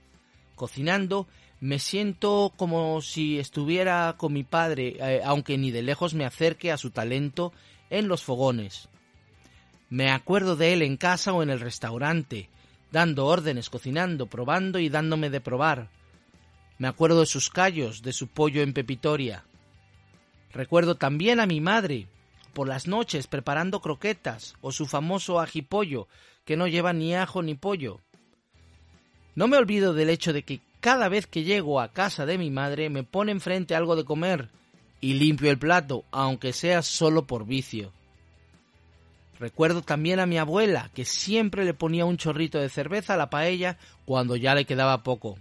Cocinando 0.55 1.27
me 1.61 1.77
siento 1.77 2.51
como 2.57 3.01
si 3.03 3.37
estuviera 3.37 4.15
con 4.17 4.33
mi 4.33 4.43
padre, 4.43 4.97
eh, 4.99 5.21
aunque 5.23 5.59
ni 5.59 5.69
de 5.69 5.83
lejos 5.83 6.15
me 6.15 6.25
acerque 6.25 6.71
a 6.71 6.77
su 6.77 6.89
talento 6.89 7.53
en 7.91 8.07
los 8.07 8.23
fogones. 8.23 8.89
Me 9.87 10.09
acuerdo 10.09 10.55
de 10.55 10.73
él 10.73 10.81
en 10.81 10.97
casa 10.97 11.33
o 11.33 11.43
en 11.43 11.51
el 11.51 11.59
restaurante, 11.59 12.49
dando 12.91 13.27
órdenes, 13.27 13.69
cocinando, 13.69 14.25
probando 14.25 14.79
y 14.79 14.89
dándome 14.89 15.29
de 15.29 15.39
probar. 15.39 15.89
Me 16.79 16.87
acuerdo 16.87 17.19
de 17.19 17.27
sus 17.27 17.51
callos, 17.51 18.01
de 18.01 18.11
su 18.11 18.27
pollo 18.27 18.63
en 18.63 18.73
pepitoria. 18.73 19.45
Recuerdo 20.51 20.95
también 20.95 21.39
a 21.39 21.45
mi 21.45 21.61
madre, 21.61 22.07
por 22.53 22.67
las 22.67 22.87
noches 22.87 23.27
preparando 23.27 23.81
croquetas 23.81 24.55
o 24.61 24.71
su 24.71 24.87
famoso 24.87 25.39
ajipollo, 25.39 26.07
que 26.43 26.57
no 26.57 26.65
lleva 26.65 26.91
ni 26.91 27.13
ajo 27.13 27.43
ni 27.43 27.53
pollo. 27.53 27.99
No 29.35 29.47
me 29.47 29.57
olvido 29.57 29.93
del 29.93 30.09
hecho 30.09 30.33
de 30.33 30.41
que 30.41 30.61
cada 30.81 31.07
vez 31.09 31.27
que 31.27 31.43
llego 31.43 31.79
a 31.79 31.93
casa 31.93 32.25
de 32.25 32.37
mi 32.37 32.49
madre 32.49 32.89
me 32.89 33.03
pone 33.03 33.31
enfrente 33.31 33.75
algo 33.75 33.95
de 33.95 34.03
comer 34.03 34.49
y 34.99 35.13
limpio 35.13 35.49
el 35.49 35.57
plato, 35.57 36.03
aunque 36.11 36.53
sea 36.53 36.81
solo 36.81 37.25
por 37.25 37.45
vicio. 37.45 37.93
Recuerdo 39.39 39.81
también 39.81 40.19
a 40.19 40.25
mi 40.25 40.37
abuela, 40.37 40.91
que 40.93 41.05
siempre 41.05 41.65
le 41.65 41.73
ponía 41.73 42.05
un 42.05 42.17
chorrito 42.17 42.59
de 42.59 42.69
cerveza 42.69 43.13
a 43.13 43.17
la 43.17 43.29
paella 43.29 43.77
cuando 44.05 44.35
ya 44.35 44.53
le 44.53 44.65
quedaba 44.65 45.03
poco. 45.03 45.37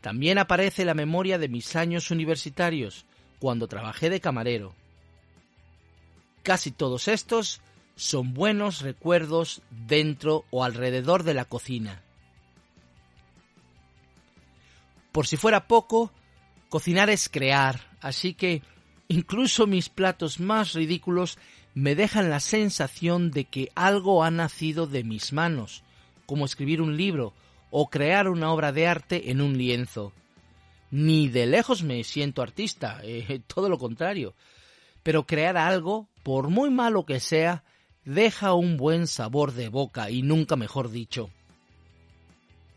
También 0.00 0.38
aparece 0.38 0.84
la 0.84 0.94
memoria 0.94 1.38
de 1.38 1.48
mis 1.48 1.76
años 1.76 2.10
universitarios, 2.10 3.06
cuando 3.38 3.68
trabajé 3.68 4.10
de 4.10 4.20
camarero. 4.20 4.74
Casi 6.42 6.70
todos 6.70 7.08
estos 7.08 7.60
son 7.96 8.34
buenos 8.34 8.80
recuerdos 8.80 9.62
dentro 9.70 10.44
o 10.50 10.64
alrededor 10.64 11.22
de 11.22 11.34
la 11.34 11.46
cocina. 11.46 12.02
Por 15.14 15.28
si 15.28 15.36
fuera 15.36 15.68
poco, 15.68 16.10
cocinar 16.68 17.08
es 17.08 17.28
crear, 17.28 17.88
así 18.00 18.34
que 18.34 18.62
incluso 19.06 19.68
mis 19.68 19.88
platos 19.88 20.40
más 20.40 20.72
ridículos 20.72 21.38
me 21.72 21.94
dejan 21.94 22.30
la 22.30 22.40
sensación 22.40 23.30
de 23.30 23.44
que 23.44 23.70
algo 23.76 24.24
ha 24.24 24.32
nacido 24.32 24.88
de 24.88 25.04
mis 25.04 25.32
manos, 25.32 25.84
como 26.26 26.44
escribir 26.44 26.82
un 26.82 26.96
libro 26.96 27.32
o 27.70 27.90
crear 27.90 28.28
una 28.28 28.50
obra 28.50 28.72
de 28.72 28.88
arte 28.88 29.30
en 29.30 29.40
un 29.40 29.56
lienzo. 29.56 30.12
Ni 30.90 31.28
de 31.28 31.46
lejos 31.46 31.84
me 31.84 32.02
siento 32.02 32.42
artista, 32.42 32.98
eh, 33.04 33.40
todo 33.46 33.68
lo 33.68 33.78
contrario. 33.78 34.34
Pero 35.04 35.26
crear 35.26 35.56
algo, 35.56 36.08
por 36.24 36.48
muy 36.48 36.70
malo 36.70 37.06
que 37.06 37.20
sea, 37.20 37.62
deja 38.04 38.54
un 38.54 38.76
buen 38.76 39.06
sabor 39.06 39.52
de 39.52 39.68
boca 39.68 40.10
y 40.10 40.22
nunca 40.22 40.56
mejor 40.56 40.90
dicho. 40.90 41.30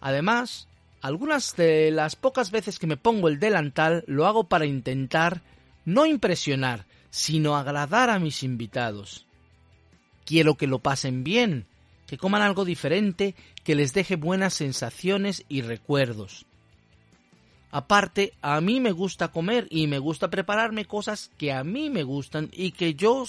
Además, 0.01 0.67
algunas 1.01 1.55
de 1.55 1.91
las 1.91 2.15
pocas 2.15 2.51
veces 2.51 2.79
que 2.79 2.87
me 2.87 2.97
pongo 2.97 3.27
el 3.27 3.39
delantal 3.39 4.03
lo 4.07 4.25
hago 4.25 4.45
para 4.45 4.65
intentar 4.65 5.41
no 5.85 6.05
impresionar, 6.05 6.85
sino 7.09 7.55
agradar 7.55 8.09
a 8.09 8.19
mis 8.19 8.43
invitados. 8.43 9.25
Quiero 10.25 10.55
que 10.55 10.67
lo 10.67 10.79
pasen 10.79 11.23
bien, 11.23 11.65
que 12.07 12.17
coman 12.17 12.41
algo 12.41 12.65
diferente, 12.65 13.35
que 13.63 13.75
les 13.75 13.93
deje 13.93 14.15
buenas 14.15 14.53
sensaciones 14.53 15.45
y 15.47 15.61
recuerdos. 15.61 16.45
Aparte, 17.69 18.33
a 18.41 18.59
mí 18.61 18.79
me 18.79 18.91
gusta 18.91 19.27
comer 19.27 19.67
y 19.69 19.87
me 19.87 19.99
gusta 19.99 20.29
prepararme 20.29 20.85
cosas 20.85 21.31
que 21.37 21.51
a 21.51 21.63
mí 21.63 21.89
me 21.89 22.03
gustan 22.03 22.49
y 22.53 22.71
que 22.71 22.95
yo 22.95 23.25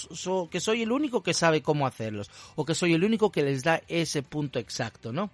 que 0.49 0.61
soy 0.61 0.81
el 0.81 0.93
único 0.93 1.21
que 1.23 1.33
sabe 1.33 1.61
cómo 1.61 1.85
hacerlos 1.85 2.31
o 2.55 2.65
que 2.65 2.73
soy 2.73 2.93
el 2.93 3.03
único 3.03 3.31
que 3.31 3.43
les 3.43 3.63
da 3.63 3.81
ese 3.89 4.23
punto 4.23 4.57
exacto, 4.57 5.11
¿no? 5.11 5.29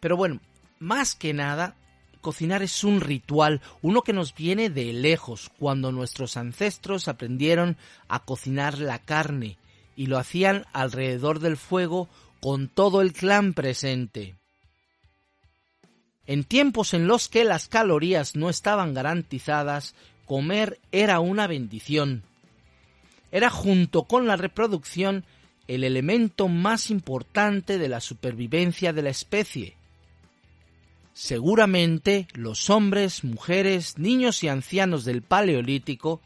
Pero 0.00 0.16
bueno, 0.16 0.40
más 0.78 1.14
que 1.14 1.32
nada 1.32 1.74
cocinar 2.20 2.62
es 2.62 2.84
un 2.84 3.00
ritual, 3.00 3.60
uno 3.80 4.02
que 4.02 4.12
nos 4.12 4.34
viene 4.34 4.70
de 4.70 4.92
lejos, 4.92 5.50
cuando 5.58 5.92
nuestros 5.92 6.36
ancestros 6.36 7.08
aprendieron 7.08 7.76
a 8.08 8.24
cocinar 8.24 8.78
la 8.78 8.98
carne 8.98 9.56
y 9.96 10.06
lo 10.06 10.18
hacían 10.18 10.66
alrededor 10.72 11.40
del 11.40 11.56
fuego 11.56 12.08
con 12.40 12.68
todo 12.68 13.00
el 13.00 13.12
clan 13.12 13.54
presente. 13.54 14.34
En 16.26 16.44
tiempos 16.44 16.92
en 16.92 17.06
los 17.06 17.28
que 17.28 17.44
las 17.44 17.68
calorías 17.68 18.36
no 18.36 18.50
estaban 18.50 18.92
garantizadas, 18.92 19.94
comer 20.26 20.78
era 20.92 21.20
una 21.20 21.46
bendición. 21.46 22.22
Era 23.32 23.48
junto 23.48 24.04
con 24.04 24.26
la 24.26 24.36
reproducción 24.36 25.24
el 25.66 25.84
elemento 25.84 26.48
más 26.48 26.90
importante 26.90 27.78
de 27.78 27.88
la 27.88 28.00
supervivencia 28.00 28.92
de 28.92 29.02
la 29.02 29.10
especie. 29.10 29.77
Seguramente 31.20 32.28
los 32.32 32.70
hombres, 32.70 33.24
mujeres, 33.24 33.98
niños 33.98 34.44
y 34.44 34.48
ancianos 34.48 35.04
del 35.04 35.20
Paleolítico 35.22 36.20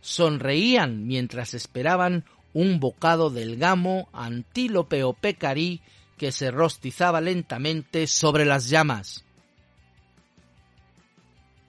sonreían 0.00 1.06
mientras 1.06 1.52
esperaban 1.52 2.24
un 2.54 2.80
bocado 2.80 3.28
del 3.28 3.58
gamo, 3.58 4.08
antílope 4.14 5.04
o 5.04 5.12
pecarí 5.12 5.82
que 6.16 6.32
se 6.32 6.50
rostizaba 6.50 7.20
lentamente 7.20 8.06
sobre 8.06 8.46
las 8.46 8.70
llamas. 8.70 9.22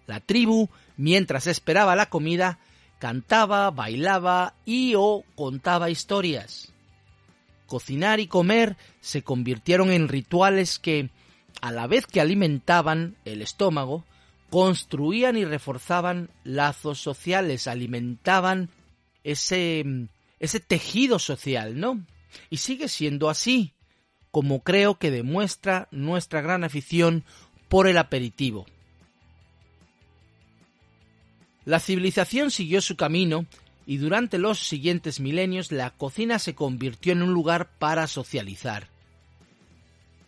La 0.08 0.22
tribu, 0.22 0.70
mientras 0.96 1.48
esperaba 1.48 1.98
la 1.98 2.05
comida, 2.05 2.60
cantaba, 2.98 3.72
bailaba 3.72 4.53
y 4.63 4.93
o 4.96 5.25
contaba 5.36 5.89
historias. 5.89 6.72
Cocinar 7.67 8.22
y 8.22 8.27
comer 8.27 8.77
se 9.01 9.22
convirtieron 9.22 9.91
en 9.91 10.08
rituales 10.08 10.79
que, 10.79 11.10
a 11.62 11.72
la 11.72 11.88
vez 11.88 12.06
que 12.08 12.22
alimentaban 12.22 13.16
el 13.26 13.42
estómago, 13.42 14.04
construían 14.50 15.36
y 15.36 15.46
reforzaban 15.46 16.30
lazos 16.44 17.00
sociales, 17.00 17.68
alimentaban 17.68 18.70
ese, 19.24 20.10
tejido 20.68 21.18
social, 21.20 21.80
¿no? 21.80 22.06
Y 22.50 22.58
sigue 22.58 22.88
siendo 22.88 23.30
así, 23.30 23.74
como 24.30 24.62
creo 24.62 25.00
que 25.00 25.12
demuestra 25.12 25.88
nuestra 25.92 26.42
gran 26.42 26.64
afición 26.64 27.24
por 27.68 27.88
el 27.88 27.98
aperitivo. 27.98 28.66
La 31.66 31.80
civilización 31.80 32.52
siguió 32.52 32.82
su 32.82 32.96
camino 32.96 33.46
y 33.88 33.98
durante 33.98 34.38
los 34.38 34.60
siguientes 34.60 35.20
milenios 35.20 35.72
la 35.72 35.90
cocina 35.92 36.40
se 36.40 36.56
convirtió 36.56 37.14
en 37.14 37.24
un 37.24 37.34
lugar 37.34 37.70
para 37.80 38.06
socializar. 38.08 38.93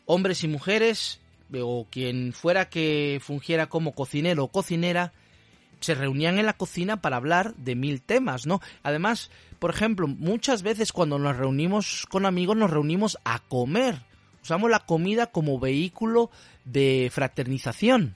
Hombres 0.06 0.44
y 0.44 0.48
mujeres, 0.48 1.20
o 1.54 1.88
quien 1.90 2.34
fuera 2.34 2.70
que 2.70 3.20
fungiera 3.22 3.68
como 3.68 3.94
cocinero 3.94 4.46
o 4.46 4.48
cocinera, 4.52 5.14
se 5.80 5.96
reunían 5.96 6.40
en 6.40 6.46
la 6.46 6.54
cocina 6.54 7.02
para 7.02 7.18
hablar 7.18 7.56
de 7.56 7.76
mil 7.76 8.02
temas, 8.02 8.46
¿no? 8.46 8.62
Además, 8.84 9.30
por 9.60 9.72
ejemplo, 9.72 10.08
muchas 10.08 10.64
veces 10.64 10.92
cuando 10.92 11.20
nos 11.20 11.38
reunimos 11.38 12.06
con 12.10 12.26
amigos 12.26 12.58
nos 12.58 12.72
reunimos 12.72 13.18
a 13.24 13.40
comer. 13.40 14.02
Usamos 14.42 14.70
la 14.70 14.80
comida 14.80 15.28
como 15.28 15.60
vehículo 15.60 16.30
de 16.66 17.10
fraternización. 17.12 18.16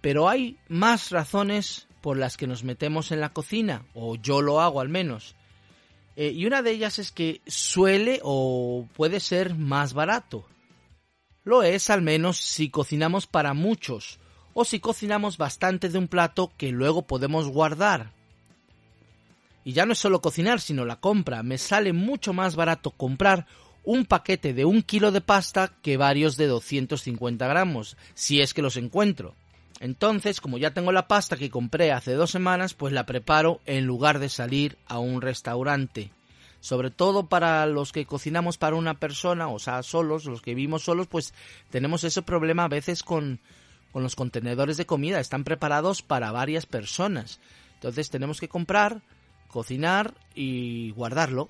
Pero 0.00 0.28
hay 0.28 0.58
más 0.68 1.10
razones 1.10 1.88
por 2.00 2.16
las 2.16 2.36
que 2.36 2.46
nos 2.46 2.64
metemos 2.64 3.12
en 3.12 3.20
la 3.20 3.32
cocina, 3.32 3.84
o 3.94 4.16
yo 4.16 4.42
lo 4.42 4.60
hago 4.60 4.80
al 4.80 4.88
menos. 4.88 5.36
Eh, 6.16 6.32
y 6.34 6.46
una 6.46 6.62
de 6.62 6.72
ellas 6.72 6.98
es 6.98 7.10
que 7.10 7.40
suele 7.46 8.20
o 8.22 8.86
puede 8.94 9.20
ser 9.20 9.54
más 9.54 9.94
barato. 9.94 10.44
Lo 11.44 11.62
es 11.62 11.90
al 11.90 12.02
menos 12.02 12.38
si 12.38 12.70
cocinamos 12.70 13.26
para 13.26 13.54
muchos, 13.54 14.20
o 14.54 14.64
si 14.64 14.80
cocinamos 14.80 15.38
bastante 15.38 15.88
de 15.88 15.98
un 15.98 16.08
plato 16.08 16.52
que 16.56 16.70
luego 16.70 17.02
podemos 17.02 17.48
guardar. 17.48 18.12
Y 19.64 19.72
ya 19.72 19.86
no 19.86 19.92
es 19.92 19.98
solo 19.98 20.20
cocinar, 20.20 20.60
sino 20.60 20.84
la 20.84 21.00
compra. 21.00 21.42
Me 21.42 21.58
sale 21.58 21.92
mucho 21.92 22.32
más 22.32 22.56
barato 22.56 22.90
comprar 22.90 23.46
un 23.84 24.04
paquete 24.04 24.54
de 24.54 24.64
un 24.64 24.82
kilo 24.82 25.10
de 25.10 25.20
pasta 25.20 25.72
que 25.82 25.96
varios 25.96 26.36
de 26.36 26.46
250 26.46 27.46
gramos, 27.46 27.96
si 28.14 28.40
es 28.40 28.54
que 28.54 28.62
los 28.62 28.76
encuentro. 28.76 29.34
Entonces, 29.82 30.40
como 30.40 30.58
ya 30.58 30.70
tengo 30.70 30.92
la 30.92 31.08
pasta 31.08 31.36
que 31.36 31.50
compré 31.50 31.90
hace 31.90 32.12
dos 32.12 32.30
semanas, 32.30 32.72
pues 32.72 32.92
la 32.92 33.04
preparo 33.04 33.60
en 33.66 33.84
lugar 33.84 34.20
de 34.20 34.28
salir 34.28 34.78
a 34.86 35.00
un 35.00 35.20
restaurante. 35.20 36.12
Sobre 36.60 36.92
todo 36.92 37.26
para 37.26 37.66
los 37.66 37.90
que 37.90 38.06
cocinamos 38.06 38.58
para 38.58 38.76
una 38.76 38.94
persona, 38.94 39.48
o 39.48 39.58
sea, 39.58 39.82
solos, 39.82 40.24
los 40.26 40.40
que 40.40 40.54
vivimos 40.54 40.84
solos, 40.84 41.08
pues 41.08 41.34
tenemos 41.70 42.04
ese 42.04 42.22
problema 42.22 42.62
a 42.62 42.68
veces 42.68 43.02
con, 43.02 43.40
con 43.90 44.04
los 44.04 44.14
contenedores 44.14 44.76
de 44.76 44.86
comida. 44.86 45.18
Están 45.18 45.42
preparados 45.42 46.00
para 46.00 46.30
varias 46.30 46.64
personas. 46.64 47.40
Entonces 47.74 48.08
tenemos 48.08 48.38
que 48.38 48.48
comprar, 48.48 49.02
cocinar 49.48 50.14
y 50.36 50.92
guardarlo. 50.92 51.48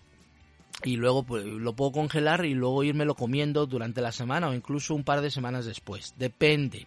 Y 0.84 0.96
luego 0.96 1.22
pues, 1.22 1.44
lo 1.44 1.74
puedo 1.74 1.92
congelar 1.92 2.46
y 2.46 2.54
luego 2.54 2.82
irmelo 2.82 3.14
comiendo 3.14 3.66
durante 3.66 4.00
la 4.00 4.10
semana 4.10 4.48
o 4.48 4.54
incluso 4.54 4.94
un 4.94 5.04
par 5.04 5.20
de 5.20 5.30
semanas 5.30 5.66
después. 5.66 6.14
Depende. 6.16 6.86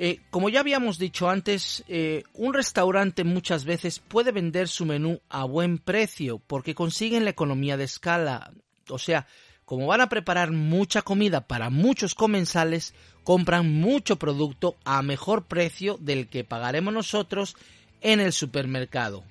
Eh, 0.00 0.20
como 0.30 0.48
ya 0.48 0.60
habíamos 0.60 0.96
dicho 0.96 1.28
antes, 1.28 1.82
eh, 1.88 2.22
un 2.32 2.54
restaurante 2.54 3.24
muchas 3.24 3.64
veces 3.64 3.98
puede 3.98 4.30
vender 4.30 4.68
su 4.68 4.86
menú 4.86 5.20
a 5.28 5.44
buen 5.44 5.78
precio 5.78 6.38
porque 6.38 6.76
consiguen 6.76 7.24
la 7.24 7.30
economía 7.30 7.76
de 7.76 7.82
escala. 7.82 8.52
O 8.88 9.00
sea, 9.00 9.26
como 9.64 9.88
van 9.88 10.00
a 10.00 10.08
preparar 10.08 10.52
mucha 10.52 11.02
comida 11.02 11.48
para 11.48 11.68
muchos 11.68 12.14
comensales, 12.14 12.94
compran 13.24 13.72
mucho 13.72 14.20
producto 14.20 14.76
a 14.84 15.02
mejor 15.02 15.46
precio 15.46 15.98
del 16.00 16.28
que 16.28 16.44
pagaremos 16.44 16.94
nosotros 16.94 17.56
en 18.00 18.20
el 18.20 18.32
supermercado. 18.32 19.24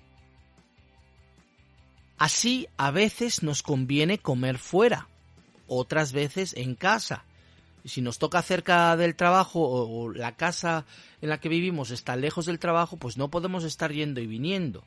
Así 2.17 2.67
a 2.75 2.91
veces 2.91 3.41
nos 3.41 3.63
conviene 3.63 4.17
comer 4.17 4.57
fuera, 4.57 5.07
otras 5.65 6.11
veces 6.11 6.53
en 6.57 6.75
casa 6.75 7.23
si 7.85 8.01
nos 8.01 8.19
toca 8.19 8.41
cerca 8.41 8.95
del 8.97 9.15
trabajo 9.15 9.61
o, 9.61 10.11
la 10.11 10.35
casa 10.35 10.85
en 11.21 11.29
la 11.29 11.39
que 11.39 11.49
vivimos 11.49 11.91
está 11.91 12.15
lejos 12.15 12.45
del 12.45 12.59
trabajo, 12.59 12.97
pues 12.97 13.17
no 13.17 13.29
podemos 13.29 13.63
estar 13.63 13.91
yendo 13.91 14.21
y 14.21 14.27
viniendo. 14.27 14.83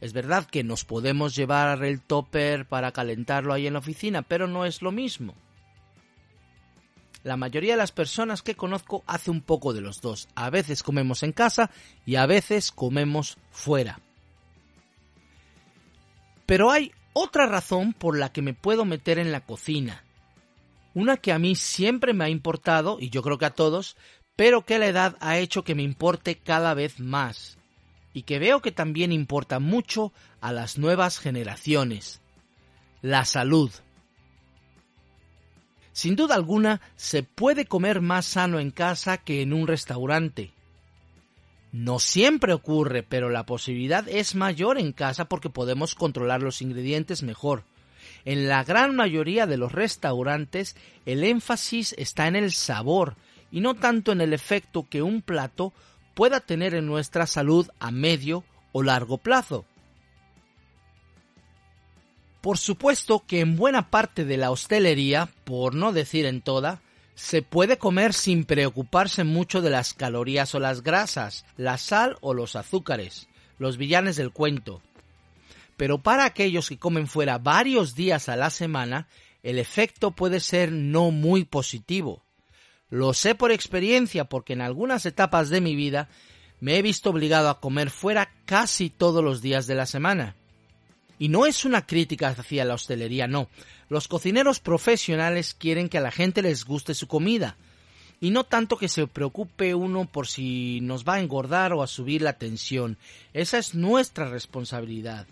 Es 0.00 0.12
verdad 0.12 0.46
que 0.46 0.62
nos 0.62 0.84
podemos 0.84 1.34
llevar 1.34 1.82
el 1.84 2.00
topper 2.00 2.66
para 2.66 2.92
calentarlo 2.92 3.52
ahí 3.52 3.66
en 3.66 3.72
la 3.72 3.78
oficina, 3.78 4.22
pero 4.22 4.46
no 4.46 4.64
es 4.64 4.82
lo 4.82 4.92
mismo. 4.92 5.34
La 7.24 7.36
mayoría 7.36 7.72
de 7.72 7.78
las 7.78 7.92
personas 7.92 8.42
que 8.42 8.54
conozco 8.54 9.02
hace 9.06 9.30
un 9.30 9.40
poco 9.40 9.72
de 9.72 9.80
los 9.80 10.00
dos. 10.00 10.28
A 10.36 10.48
veces 10.50 10.82
comemos 10.82 11.22
en 11.22 11.32
casa 11.32 11.70
y 12.04 12.16
a 12.16 12.26
veces 12.26 12.70
comemos 12.70 13.38
fuera. 13.50 13.98
Pero 16.44 16.70
hay 16.70 16.92
otra 17.14 17.46
razón 17.46 17.94
por 17.94 18.16
la 18.16 18.30
que 18.32 18.42
me 18.42 18.54
puedo 18.54 18.84
meter 18.84 19.18
en 19.18 19.32
la 19.32 19.40
cocina 19.40 20.05
una 20.96 21.18
que 21.18 21.30
a 21.30 21.38
mí 21.38 21.56
siempre 21.56 22.14
me 22.14 22.24
ha 22.24 22.30
importado, 22.30 22.96
y 22.98 23.10
yo 23.10 23.20
creo 23.20 23.36
que 23.36 23.44
a 23.44 23.54
todos, 23.54 23.98
pero 24.34 24.64
que 24.64 24.78
la 24.78 24.86
edad 24.86 25.16
ha 25.20 25.36
hecho 25.36 25.62
que 25.62 25.74
me 25.74 25.82
importe 25.82 26.38
cada 26.38 26.72
vez 26.72 27.00
más, 27.00 27.58
y 28.14 28.22
que 28.22 28.38
veo 28.38 28.62
que 28.62 28.72
también 28.72 29.12
importa 29.12 29.60
mucho 29.60 30.14
a 30.40 30.54
las 30.54 30.78
nuevas 30.78 31.18
generaciones. 31.18 32.22
La 33.02 33.26
salud. 33.26 33.70
Sin 35.92 36.16
duda 36.16 36.34
alguna, 36.34 36.80
se 36.96 37.22
puede 37.22 37.66
comer 37.66 38.00
más 38.00 38.24
sano 38.24 38.58
en 38.58 38.70
casa 38.70 39.18
que 39.18 39.42
en 39.42 39.52
un 39.52 39.66
restaurante. 39.66 40.54
No 41.72 41.98
siempre 41.98 42.54
ocurre, 42.54 43.02
pero 43.02 43.28
la 43.28 43.44
posibilidad 43.44 44.08
es 44.08 44.34
mayor 44.34 44.78
en 44.78 44.92
casa 44.92 45.26
porque 45.26 45.50
podemos 45.50 45.94
controlar 45.94 46.40
los 46.40 46.62
ingredientes 46.62 47.22
mejor 47.22 47.64
en 48.26 48.48
la 48.48 48.64
gran 48.64 48.94
mayoría 48.94 49.46
de 49.46 49.56
los 49.56 49.72
restaurantes 49.72 50.76
el 51.06 51.24
énfasis 51.24 51.94
está 51.96 52.26
en 52.26 52.36
el 52.36 52.52
sabor 52.52 53.16
y 53.50 53.60
no 53.60 53.74
tanto 53.74 54.12
en 54.12 54.20
el 54.20 54.34
efecto 54.34 54.86
que 54.90 55.00
un 55.00 55.22
plato 55.22 55.72
pueda 56.14 56.40
tener 56.40 56.74
en 56.74 56.86
nuestra 56.86 57.26
salud 57.26 57.68
a 57.78 57.90
medio 57.90 58.44
o 58.72 58.82
largo 58.82 59.18
plazo. 59.18 59.64
Por 62.40 62.58
supuesto 62.58 63.24
que 63.26 63.40
en 63.40 63.56
buena 63.56 63.90
parte 63.90 64.24
de 64.24 64.36
la 64.36 64.50
hostelería, 64.50 65.28
por 65.44 65.74
no 65.74 65.92
decir 65.92 66.26
en 66.26 66.42
toda, 66.42 66.82
se 67.14 67.42
puede 67.42 67.78
comer 67.78 68.12
sin 68.12 68.44
preocuparse 68.44 69.24
mucho 69.24 69.62
de 69.62 69.70
las 69.70 69.94
calorías 69.94 70.54
o 70.54 70.58
las 70.58 70.82
grasas, 70.82 71.44
la 71.56 71.78
sal 71.78 72.16
o 72.20 72.34
los 72.34 72.56
azúcares, 72.56 73.28
los 73.58 73.78
villanes 73.78 74.16
del 74.16 74.32
cuento, 74.32 74.82
pero 75.76 76.02
para 76.02 76.24
aquellos 76.24 76.68
que 76.68 76.78
comen 76.78 77.06
fuera 77.06 77.38
varios 77.38 77.94
días 77.94 78.28
a 78.28 78.36
la 78.36 78.50
semana, 78.50 79.08
el 79.42 79.58
efecto 79.58 80.10
puede 80.10 80.40
ser 80.40 80.72
no 80.72 81.10
muy 81.10 81.44
positivo. 81.44 82.22
Lo 82.88 83.14
sé 83.14 83.34
por 83.34 83.52
experiencia 83.52 84.24
porque 84.24 84.52
en 84.52 84.60
algunas 84.60 85.06
etapas 85.06 85.50
de 85.50 85.60
mi 85.60 85.74
vida 85.74 86.08
me 86.60 86.78
he 86.78 86.82
visto 86.82 87.10
obligado 87.10 87.48
a 87.48 87.60
comer 87.60 87.90
fuera 87.90 88.32
casi 88.44 88.90
todos 88.90 89.22
los 89.22 89.42
días 89.42 89.66
de 89.66 89.74
la 89.74 89.86
semana. 89.86 90.36
Y 91.18 91.28
no 91.28 91.46
es 91.46 91.64
una 91.64 91.86
crítica 91.86 92.28
hacia 92.28 92.64
la 92.64 92.74
hostelería, 92.74 93.26
no. 93.26 93.48
Los 93.88 94.08
cocineros 94.08 94.60
profesionales 94.60 95.54
quieren 95.54 95.88
que 95.88 95.98
a 95.98 96.02
la 96.02 96.10
gente 96.10 96.42
les 96.42 96.64
guste 96.64 96.94
su 96.94 97.06
comida, 97.06 97.56
y 98.20 98.30
no 98.30 98.44
tanto 98.44 98.76
que 98.76 98.88
se 98.88 99.06
preocupe 99.06 99.74
uno 99.74 100.06
por 100.06 100.26
si 100.26 100.80
nos 100.80 101.04
va 101.04 101.14
a 101.14 101.20
engordar 101.20 101.72
o 101.72 101.82
a 101.82 101.86
subir 101.86 102.22
la 102.22 102.38
tensión. 102.38 102.98
Esa 103.32 103.58
es 103.58 103.74
nuestra 103.74 104.28
responsabilidad. 104.28 105.26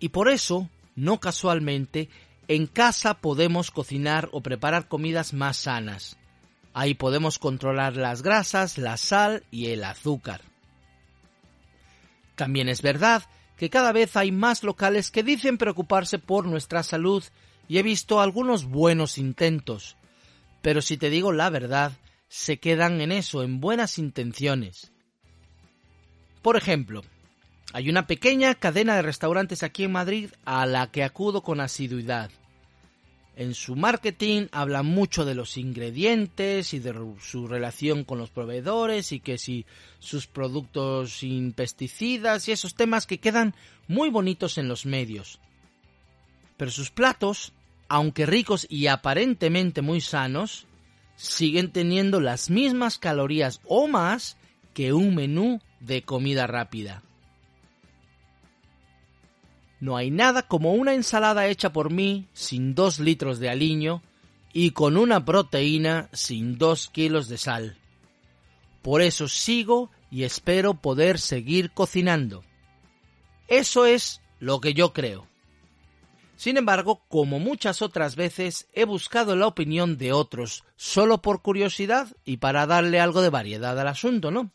Y 0.00 0.08
por 0.08 0.28
eso, 0.28 0.68
no 0.96 1.20
casualmente, 1.20 2.08
en 2.48 2.66
casa 2.66 3.14
podemos 3.14 3.70
cocinar 3.70 4.28
o 4.32 4.40
preparar 4.40 4.88
comidas 4.88 5.34
más 5.34 5.58
sanas. 5.58 6.16
Ahí 6.72 6.94
podemos 6.94 7.38
controlar 7.38 7.96
las 7.96 8.22
grasas, 8.22 8.78
la 8.78 8.96
sal 8.96 9.44
y 9.50 9.66
el 9.66 9.84
azúcar. 9.84 10.40
También 12.34 12.68
es 12.68 12.80
verdad 12.80 13.22
que 13.56 13.68
cada 13.68 13.92
vez 13.92 14.16
hay 14.16 14.32
más 14.32 14.64
locales 14.64 15.10
que 15.10 15.22
dicen 15.22 15.58
preocuparse 15.58 16.18
por 16.18 16.46
nuestra 16.46 16.82
salud 16.82 17.22
y 17.68 17.78
he 17.78 17.82
visto 17.82 18.20
algunos 18.20 18.64
buenos 18.64 19.18
intentos. 19.18 19.96
Pero 20.62 20.80
si 20.80 20.96
te 20.96 21.10
digo 21.10 21.32
la 21.32 21.50
verdad, 21.50 21.92
se 22.28 22.58
quedan 22.58 23.00
en 23.00 23.12
eso, 23.12 23.42
en 23.42 23.60
buenas 23.60 23.98
intenciones. 23.98 24.92
Por 26.40 26.56
ejemplo, 26.56 27.02
hay 27.72 27.88
una 27.88 28.06
pequeña 28.06 28.54
cadena 28.54 28.96
de 28.96 29.02
restaurantes 29.02 29.62
aquí 29.62 29.84
en 29.84 29.92
Madrid 29.92 30.30
a 30.44 30.66
la 30.66 30.90
que 30.90 31.04
acudo 31.04 31.42
con 31.42 31.60
asiduidad. 31.60 32.30
En 33.36 33.54
su 33.54 33.76
marketing 33.76 34.48
habla 34.50 34.82
mucho 34.82 35.24
de 35.24 35.34
los 35.34 35.56
ingredientes 35.56 36.74
y 36.74 36.78
de 36.80 36.94
su 37.22 37.46
relación 37.46 38.04
con 38.04 38.18
los 38.18 38.30
proveedores 38.30 39.12
y 39.12 39.20
que 39.20 39.38
si 39.38 39.64
sus 39.98 40.26
productos 40.26 41.18
sin 41.18 41.52
pesticidas 41.52 42.48
y 42.48 42.52
esos 42.52 42.74
temas 42.74 43.06
que 43.06 43.18
quedan 43.18 43.54
muy 43.88 44.10
bonitos 44.10 44.58
en 44.58 44.68
los 44.68 44.84
medios. 44.84 45.38
pero 46.56 46.70
sus 46.70 46.90
platos, 46.90 47.54
aunque 47.88 48.26
ricos 48.26 48.66
y 48.68 48.88
aparentemente 48.88 49.80
muy 49.80 50.02
sanos, 50.02 50.66
siguen 51.16 51.72
teniendo 51.72 52.20
las 52.20 52.50
mismas 52.50 52.98
calorías 52.98 53.62
o 53.64 53.88
más 53.88 54.36
que 54.74 54.92
un 54.92 55.14
menú 55.14 55.60
de 55.80 56.02
comida 56.02 56.46
rápida. 56.46 57.02
No 59.80 59.96
hay 59.96 60.10
nada 60.10 60.42
como 60.42 60.74
una 60.74 60.94
ensalada 60.94 61.46
hecha 61.46 61.72
por 61.72 61.90
mí 61.90 62.26
sin 62.34 62.74
dos 62.74 63.00
litros 63.00 63.38
de 63.38 63.48
aliño 63.48 64.02
y 64.52 64.72
con 64.72 64.96
una 64.96 65.24
proteína 65.24 66.08
sin 66.12 66.58
dos 66.58 66.88
kilos 66.90 67.28
de 67.28 67.38
sal. 67.38 67.76
Por 68.82 69.00
eso 69.00 69.26
sigo 69.28 69.90
y 70.10 70.24
espero 70.24 70.74
poder 70.74 71.18
seguir 71.18 71.70
cocinando. 71.70 72.44
Eso 73.48 73.86
es 73.86 74.20
lo 74.38 74.60
que 74.60 74.74
yo 74.74 74.92
creo. 74.92 75.26
Sin 76.36 76.56
embargo, 76.56 77.02
como 77.08 77.38
muchas 77.38 77.82
otras 77.82 78.16
veces, 78.16 78.66
he 78.72 78.84
buscado 78.84 79.36
la 79.36 79.46
opinión 79.46 79.98
de 79.98 80.12
otros, 80.12 80.64
solo 80.76 81.20
por 81.20 81.42
curiosidad 81.42 82.08
y 82.24 82.38
para 82.38 82.66
darle 82.66 82.98
algo 82.98 83.20
de 83.20 83.28
variedad 83.28 83.78
al 83.78 83.88
asunto, 83.88 84.30
¿no? 84.30 84.50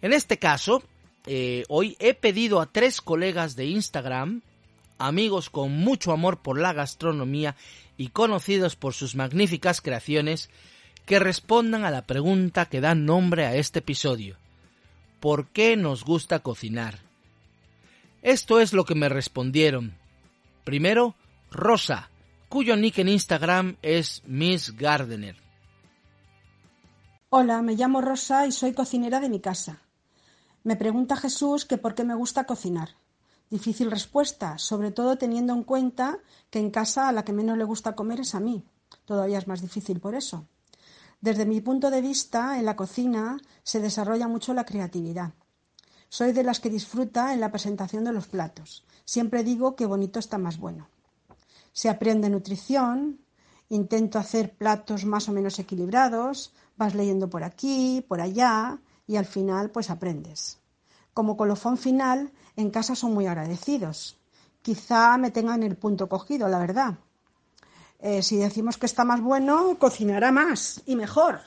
En 0.00 0.14
este 0.14 0.38
caso, 0.38 0.82
eh, 1.30 1.64
hoy 1.68 1.94
he 2.00 2.14
pedido 2.14 2.58
a 2.58 2.72
tres 2.72 3.02
colegas 3.02 3.54
de 3.54 3.66
Instagram, 3.66 4.40
amigos 4.96 5.50
con 5.50 5.72
mucho 5.72 6.12
amor 6.12 6.38
por 6.38 6.58
la 6.58 6.72
gastronomía 6.72 7.54
y 7.98 8.08
conocidos 8.08 8.76
por 8.76 8.94
sus 8.94 9.14
magníficas 9.14 9.82
creaciones, 9.82 10.48
que 11.04 11.18
respondan 11.18 11.84
a 11.84 11.90
la 11.90 12.06
pregunta 12.06 12.64
que 12.64 12.80
da 12.80 12.94
nombre 12.94 13.44
a 13.44 13.56
este 13.56 13.80
episodio. 13.80 14.36
¿Por 15.20 15.48
qué 15.48 15.76
nos 15.76 16.02
gusta 16.02 16.38
cocinar? 16.38 16.98
Esto 18.22 18.58
es 18.58 18.72
lo 18.72 18.86
que 18.86 18.94
me 18.94 19.10
respondieron. 19.10 19.98
Primero, 20.64 21.14
Rosa, 21.50 22.08
cuyo 22.48 22.74
nick 22.74 23.00
en 23.00 23.10
Instagram 23.10 23.76
es 23.82 24.22
Miss 24.26 24.74
Gardener. 24.76 25.36
Hola, 27.28 27.60
me 27.60 27.74
llamo 27.74 28.00
Rosa 28.00 28.46
y 28.46 28.52
soy 28.52 28.72
cocinera 28.72 29.20
de 29.20 29.28
mi 29.28 29.40
casa. 29.40 29.82
Me 30.64 30.76
pregunta 30.76 31.16
Jesús 31.16 31.64
que 31.64 31.78
por 31.78 31.94
qué 31.94 32.04
me 32.04 32.14
gusta 32.14 32.44
cocinar. 32.44 32.90
Difícil 33.50 33.90
respuesta, 33.90 34.58
sobre 34.58 34.90
todo 34.90 35.16
teniendo 35.16 35.54
en 35.54 35.62
cuenta 35.62 36.18
que 36.50 36.58
en 36.58 36.70
casa 36.70 37.08
a 37.08 37.12
la 37.12 37.24
que 37.24 37.32
menos 37.32 37.56
le 37.56 37.64
gusta 37.64 37.94
comer 37.94 38.20
es 38.20 38.34
a 38.34 38.40
mí. 38.40 38.64
Todavía 39.04 39.38
es 39.38 39.46
más 39.46 39.62
difícil 39.62 40.00
por 40.00 40.14
eso. 40.14 40.46
Desde 41.20 41.46
mi 41.46 41.60
punto 41.60 41.90
de 41.90 42.00
vista, 42.00 42.58
en 42.58 42.64
la 42.64 42.76
cocina 42.76 43.38
se 43.62 43.80
desarrolla 43.80 44.28
mucho 44.28 44.52
la 44.52 44.64
creatividad. 44.64 45.32
Soy 46.08 46.32
de 46.32 46.42
las 46.42 46.60
que 46.60 46.70
disfruta 46.70 47.32
en 47.32 47.40
la 47.40 47.50
presentación 47.50 48.04
de 48.04 48.12
los 48.12 48.26
platos. 48.26 48.84
Siempre 49.04 49.44
digo 49.44 49.76
que 49.76 49.86
bonito 49.86 50.18
está 50.18 50.38
más 50.38 50.58
bueno. 50.58 50.88
Se 51.72 51.88
aprende 51.88 52.30
nutrición, 52.30 53.20
intento 53.68 54.18
hacer 54.18 54.54
platos 54.54 55.04
más 55.04 55.28
o 55.28 55.32
menos 55.32 55.58
equilibrados, 55.58 56.52
vas 56.76 56.94
leyendo 56.94 57.30
por 57.30 57.44
aquí, 57.44 58.04
por 58.08 58.20
allá 58.20 58.80
y 59.08 59.16
al 59.16 59.26
final 59.26 59.70
pues 59.70 59.90
aprendes. 59.90 60.60
Como 61.12 61.36
colofón 61.36 61.78
final, 61.78 62.30
en 62.54 62.70
casa 62.70 62.94
son 62.94 63.12
muy 63.14 63.26
agradecidos. 63.26 64.16
Quizá 64.62 65.16
me 65.16 65.32
tengan 65.32 65.64
el 65.64 65.76
punto 65.76 66.08
cogido, 66.08 66.46
la 66.46 66.60
verdad. 66.60 66.94
Eh, 67.98 68.22
si 68.22 68.36
decimos 68.36 68.78
que 68.78 68.86
está 68.86 69.02
más 69.04 69.20
bueno, 69.20 69.76
cocinará 69.80 70.30
más 70.30 70.82
y 70.86 70.94
mejor. 70.94 71.40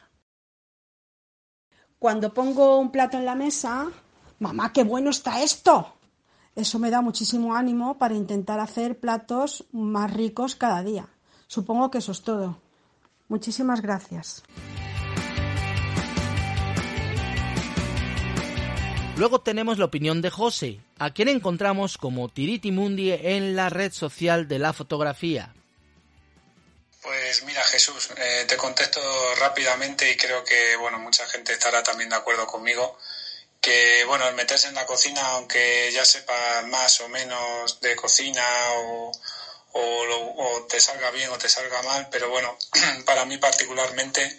Cuando 2.00 2.34
pongo 2.34 2.80
un 2.80 2.91
plato 2.91 3.17
en 3.17 3.26
la 3.26 3.36
mesa, 3.36 3.88
mamá, 4.39 4.74
qué 4.74 4.84
bueno 4.84 5.12
está 5.12 5.41
esto. 5.41 5.93
Eso 6.56 6.80
me 6.80 6.89
da 6.89 7.02
muchísimo 7.02 7.56
ánimo 7.56 7.97
para 7.97 8.15
intentar 8.15 8.60
hacer 8.60 9.00
platos 9.00 9.65
más 9.71 10.12
ricos 10.12 10.56
cada 10.56 10.84
día. 10.84 11.08
Supongo 11.47 11.91
que 11.91 12.00
eso 12.00 12.12
es 12.12 12.24
todo. 12.24 12.58
Muchísimas 13.30 13.82
gracias. 13.82 14.43
Luego 19.21 19.39
tenemos 19.39 19.77
la 19.77 19.86
opinión 19.86 20.19
de 20.23 20.31
José, 20.31 20.79
a 20.97 21.13
quien 21.13 21.27
encontramos 21.27 21.99
como 21.99 22.27
Tiritimundi 22.29 23.12
en 23.12 23.55
la 23.55 23.69
red 23.69 23.93
social 23.93 24.47
de 24.47 24.57
la 24.57 24.73
fotografía. 24.73 25.53
Pues 27.03 27.43
mira 27.43 27.63
Jesús, 27.65 28.10
eh, 28.17 28.45
te 28.47 28.57
contesto 28.57 28.99
rápidamente 29.36 30.12
y 30.12 30.17
creo 30.17 30.43
que 30.43 30.75
bueno 30.77 30.97
mucha 30.97 31.27
gente 31.27 31.53
estará 31.53 31.84
también 31.84 32.10
de 32.10 32.15
acuerdo 32.15 32.47
conmigo 32.47 32.97
que 33.62 34.03
bueno 34.07 34.27
el 34.27 34.34
meterse 34.34 34.69
en 34.69 34.73
la 34.73 34.88
cocina 34.88 35.21
aunque 35.34 35.91
ya 35.93 36.03
sepa 36.03 36.63
más 36.63 36.99
o 37.01 37.07
menos 37.07 37.79
de 37.79 37.95
cocina 37.95 38.43
o, 38.73 39.12
o 39.73 40.65
te 40.67 40.79
salga 40.79 41.12
bien 41.12 41.29
o 41.29 41.38
te 41.38 41.47
salga 41.47 41.84
mal 41.84 42.07
pero 42.10 42.31
bueno 42.31 42.57
para 43.05 43.25
mí 43.25 43.38
particularmente 43.38 44.36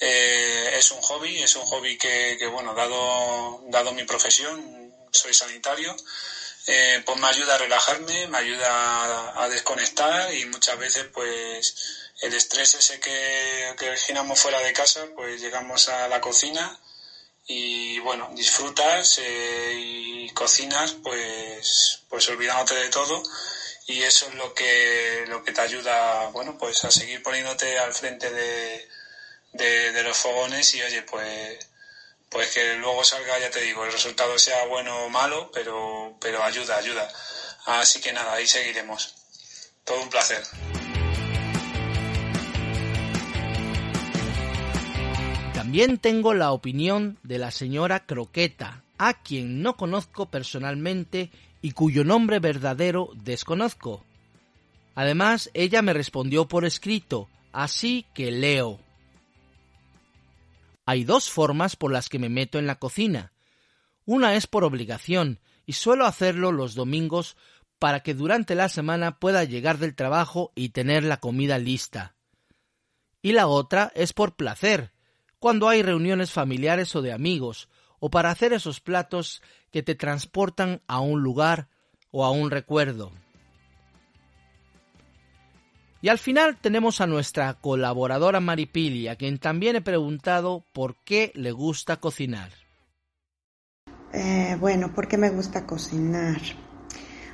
eh, 0.00 0.70
es 0.74 0.90
un 0.90 1.00
hobby, 1.00 1.42
es 1.42 1.56
un 1.56 1.64
hobby 1.64 1.96
que, 1.96 2.46
bueno, 2.52 2.74
dado, 2.74 3.60
dado 3.68 3.92
mi 3.92 4.04
profesión, 4.04 4.94
soy 5.10 5.32
sanitario, 5.32 5.96
eh, 6.66 7.02
pues 7.04 7.18
me 7.18 7.28
ayuda 7.28 7.54
a 7.54 7.58
relajarme, 7.58 8.26
me 8.26 8.38
ayuda 8.38 9.42
a, 9.42 9.48
desconectar 9.48 10.34
y 10.34 10.44
muchas 10.46 10.76
veces 10.78 11.06
pues 11.12 11.74
el 12.20 12.34
estrés 12.34 12.74
ese 12.74 12.98
que, 12.98 13.74
que 13.78 13.96
fuera 14.34 14.60
de 14.60 14.72
casa, 14.72 15.06
pues 15.14 15.40
llegamos 15.40 15.88
a 15.88 16.08
la 16.08 16.20
cocina 16.20 16.78
y 17.46 18.00
bueno, 18.00 18.30
disfrutas 18.34 19.18
eh, 19.18 19.74
y 19.76 20.30
cocinas 20.30 20.96
pues, 21.02 22.00
pues 22.08 22.28
olvidándote 22.28 22.74
de 22.74 22.88
todo 22.88 23.22
y 23.86 24.02
eso 24.02 24.26
es 24.28 24.34
lo 24.34 24.52
que, 24.52 25.24
lo 25.28 25.44
que 25.44 25.52
te 25.52 25.60
ayuda, 25.60 26.26
bueno, 26.30 26.58
pues 26.58 26.84
a 26.84 26.90
seguir 26.90 27.22
poniéndote 27.22 27.78
al 27.78 27.94
frente 27.94 28.30
de, 29.56 30.02
los 30.02 30.16
fogones 30.16 30.74
y 30.74 30.82
oye, 30.82 31.02
pues, 31.02 31.58
pues 32.28 32.52
que 32.52 32.74
luego 32.74 33.04
salga, 33.04 33.38
ya 33.38 33.50
te 33.50 33.60
digo, 33.60 33.84
el 33.84 33.92
resultado 33.92 34.38
sea 34.38 34.66
bueno 34.66 35.04
o 35.04 35.08
malo, 35.08 35.50
pero, 35.52 36.16
pero 36.20 36.42
ayuda, 36.42 36.76
ayuda. 36.76 37.08
Así 37.66 38.00
que 38.00 38.12
nada, 38.12 38.34
ahí 38.34 38.46
seguiremos. 38.46 39.14
Todo 39.84 40.02
un 40.02 40.10
placer. 40.10 40.42
También 45.54 45.98
tengo 45.98 46.32
la 46.32 46.52
opinión 46.52 47.18
de 47.24 47.38
la 47.38 47.50
señora 47.50 48.06
Croqueta, 48.06 48.84
a 48.98 49.22
quien 49.22 49.62
no 49.62 49.76
conozco 49.76 50.26
personalmente 50.26 51.30
y 51.60 51.72
cuyo 51.72 52.04
nombre 52.04 52.38
verdadero 52.38 53.10
desconozco. 53.14 54.04
Además, 54.94 55.50
ella 55.54 55.82
me 55.82 55.92
respondió 55.92 56.46
por 56.46 56.64
escrito, 56.64 57.28
así 57.52 58.06
que 58.14 58.30
leo. 58.30 58.80
Hay 60.86 61.04
dos 61.04 61.30
formas 61.30 61.74
por 61.74 61.92
las 61.92 62.08
que 62.08 62.20
me 62.20 62.28
meto 62.28 62.58
en 62.58 62.66
la 62.66 62.78
cocina. 62.78 63.32
Una 64.04 64.36
es 64.36 64.46
por 64.46 64.62
obligación, 64.62 65.40
y 65.66 65.72
suelo 65.72 66.06
hacerlo 66.06 66.52
los 66.52 66.76
domingos 66.76 67.36
para 67.80 68.00
que 68.00 68.14
durante 68.14 68.54
la 68.54 68.68
semana 68.68 69.18
pueda 69.18 69.42
llegar 69.42 69.78
del 69.78 69.96
trabajo 69.96 70.52
y 70.54 70.70
tener 70.70 71.02
la 71.02 71.18
comida 71.18 71.58
lista. 71.58 72.14
Y 73.20 73.32
la 73.32 73.48
otra 73.48 73.92
es 73.96 74.12
por 74.12 74.36
placer, 74.36 74.92
cuando 75.40 75.68
hay 75.68 75.82
reuniones 75.82 76.30
familiares 76.30 76.94
o 76.94 77.02
de 77.02 77.12
amigos, 77.12 77.68
o 77.98 78.08
para 78.08 78.30
hacer 78.30 78.52
esos 78.52 78.80
platos 78.80 79.42
que 79.72 79.82
te 79.82 79.96
transportan 79.96 80.82
a 80.86 81.00
un 81.00 81.22
lugar 81.22 81.68
o 82.12 82.24
a 82.24 82.30
un 82.30 82.52
recuerdo. 82.52 83.12
Y 86.02 86.08
al 86.08 86.18
final 86.18 86.56
tenemos 86.60 87.00
a 87.00 87.06
nuestra 87.06 87.54
colaboradora 87.54 88.40
Maripili, 88.40 89.08
a 89.08 89.16
quien 89.16 89.38
también 89.38 89.76
he 89.76 89.80
preguntado 89.80 90.64
por 90.72 90.96
qué 91.04 91.32
le 91.34 91.52
gusta 91.52 91.96
cocinar. 91.96 92.50
Eh, 94.12 94.56
bueno, 94.60 94.92
¿por 94.94 95.08
qué 95.08 95.16
me 95.16 95.30
gusta 95.30 95.66
cocinar? 95.66 96.40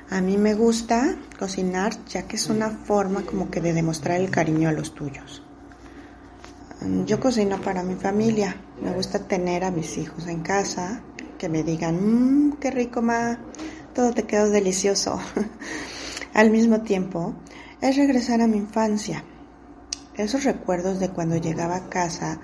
A 0.09 0.21
mí 0.21 0.37
me 0.37 0.53
gusta 0.53 1.17
cocinar 1.39 1.93
ya 2.05 2.27
que 2.27 2.35
es 2.35 2.49
una 2.49 2.69
forma 2.69 3.23
como 3.23 3.49
que 3.49 3.61
de 3.61 3.73
demostrar 3.73 4.19
el 4.19 4.29
cariño 4.29 4.69
a 4.69 4.73
los 4.73 4.93
tuyos. 4.93 5.43
Yo 7.05 7.19
cocino 7.19 7.61
para 7.61 7.81
mi 7.81 7.95
familia. 7.95 8.57
Me 8.81 8.91
gusta 8.91 9.25
tener 9.25 9.63
a 9.63 9.71
mis 9.71 9.97
hijos 9.97 10.27
en 10.27 10.41
casa 10.41 11.01
que 11.37 11.47
me 11.47 11.63
digan, 11.63 11.95
mmm, 11.95 12.57
qué 12.59 12.71
rico, 12.71 13.01
ma, 13.01 13.39
todo 13.95 14.13
te 14.13 14.23
quedó 14.23 14.49
delicioso. 14.49 15.19
Al 16.33 16.49
mismo 16.49 16.81
tiempo, 16.81 17.35
es 17.83 17.97
regresar 17.97 18.39
a 18.39 18.47
mi 18.47 18.55
infancia. 18.55 19.25
Esos 20.15 20.45
recuerdos 20.45 21.01
de 21.01 21.09
cuando 21.09 21.35
llegaba 21.35 21.75
a 21.75 21.89
casa 21.89 22.39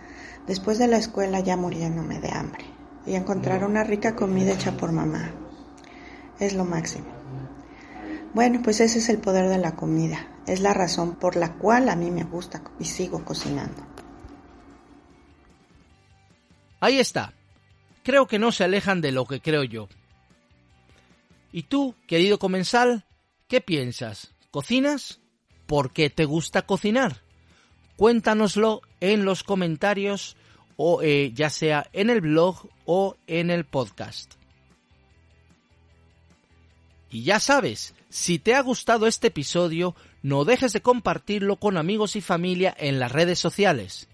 después 0.47 0.78
de 0.78 0.88
la 0.88 0.97
escuela 0.97 1.39
ya 1.39 1.56
muriéndome 1.56 2.19
de 2.19 2.30
hambre 2.30 2.65
y 3.06 3.15
encontrar 3.15 3.63
una 3.63 3.86
rica 3.86 4.17
comida 4.17 4.52
hecha 4.52 4.75
por 4.75 4.91
mamá. 4.91 5.32
Es 6.41 6.54
lo 6.54 6.65
máximo. 6.65 7.08
Bueno, 8.34 8.60
pues 8.62 8.82
ese 8.82 8.99
es 8.99 9.08
el 9.08 9.19
poder 9.19 9.47
de 9.47 9.58
la 9.60 9.78
comida. 9.78 10.28
Es 10.45 10.60
la 10.60 10.73
razón 10.73 11.15
por 11.15 11.38
la 11.38 11.54
cual 11.54 11.88
a 11.88 11.95
mí 11.95 12.12
me 12.12 12.25
gusta 12.25 12.62
y 12.78 12.84
sigo 12.84 13.23
cocinando. 13.23 13.82
Ahí 16.82 16.99
está. 16.99 17.34
Creo 18.04 18.28
que 18.28 18.39
no 18.39 18.52
se 18.52 18.65
alejan 18.65 18.99
de 18.99 19.13
lo 19.13 19.25
que 19.25 19.39
creo 19.39 19.63
yo. 19.63 19.88
¿Y 21.54 21.63
tú, 21.63 21.95
querido 22.08 22.39
comensal, 22.39 23.06
qué 23.47 23.62
piensas? 23.62 24.34
¿Cocinas? 24.52 25.21
¿Por 25.69 25.91
qué 25.91 26.10
te 26.10 26.25
gusta 26.25 26.63
cocinar? 26.63 27.21
Cuéntanoslo 27.95 28.82
en 29.01 29.23
los 29.23 29.43
comentarios 29.43 30.36
o 30.77 31.03
eh, 31.03 31.32
ya 31.36 31.51
sea 31.51 31.88
en 31.93 32.10
el 32.10 32.21
blog 32.21 32.67
o 32.86 33.17
en 33.27 33.51
el 33.51 33.65
podcast. 33.65 34.34
Y 37.12 37.21
ya 37.21 37.39
sabes, 37.39 37.93
si 38.10 38.39
te 38.39 38.55
ha 38.55 38.62
gustado 38.62 39.05
este 39.05 39.27
episodio, 39.27 39.95
no 40.23 40.43
dejes 40.43 40.73
de 40.73 40.82
compartirlo 40.82 41.58
con 41.58 41.77
amigos 41.77 42.15
y 42.15 42.21
familia 42.21 42.75
en 42.75 42.97
las 42.97 43.12
redes 43.12 43.38
sociales. 43.38 44.08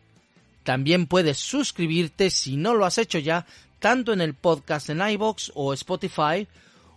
También 0.64 1.08
puedes 1.08 1.38
suscribirte 1.38 2.32
si 2.32 2.58
no 2.58 2.74
lo 2.74 2.86
has 2.86 2.98
hecho 2.98 3.18
ya, 3.18 3.46
tanto 3.80 4.12
en 4.12 4.20
el 4.20 4.34
podcast 4.34 4.90
en 4.90 5.00
iBox 5.00 5.54
o 5.56 5.72
Spotify, 5.72 6.50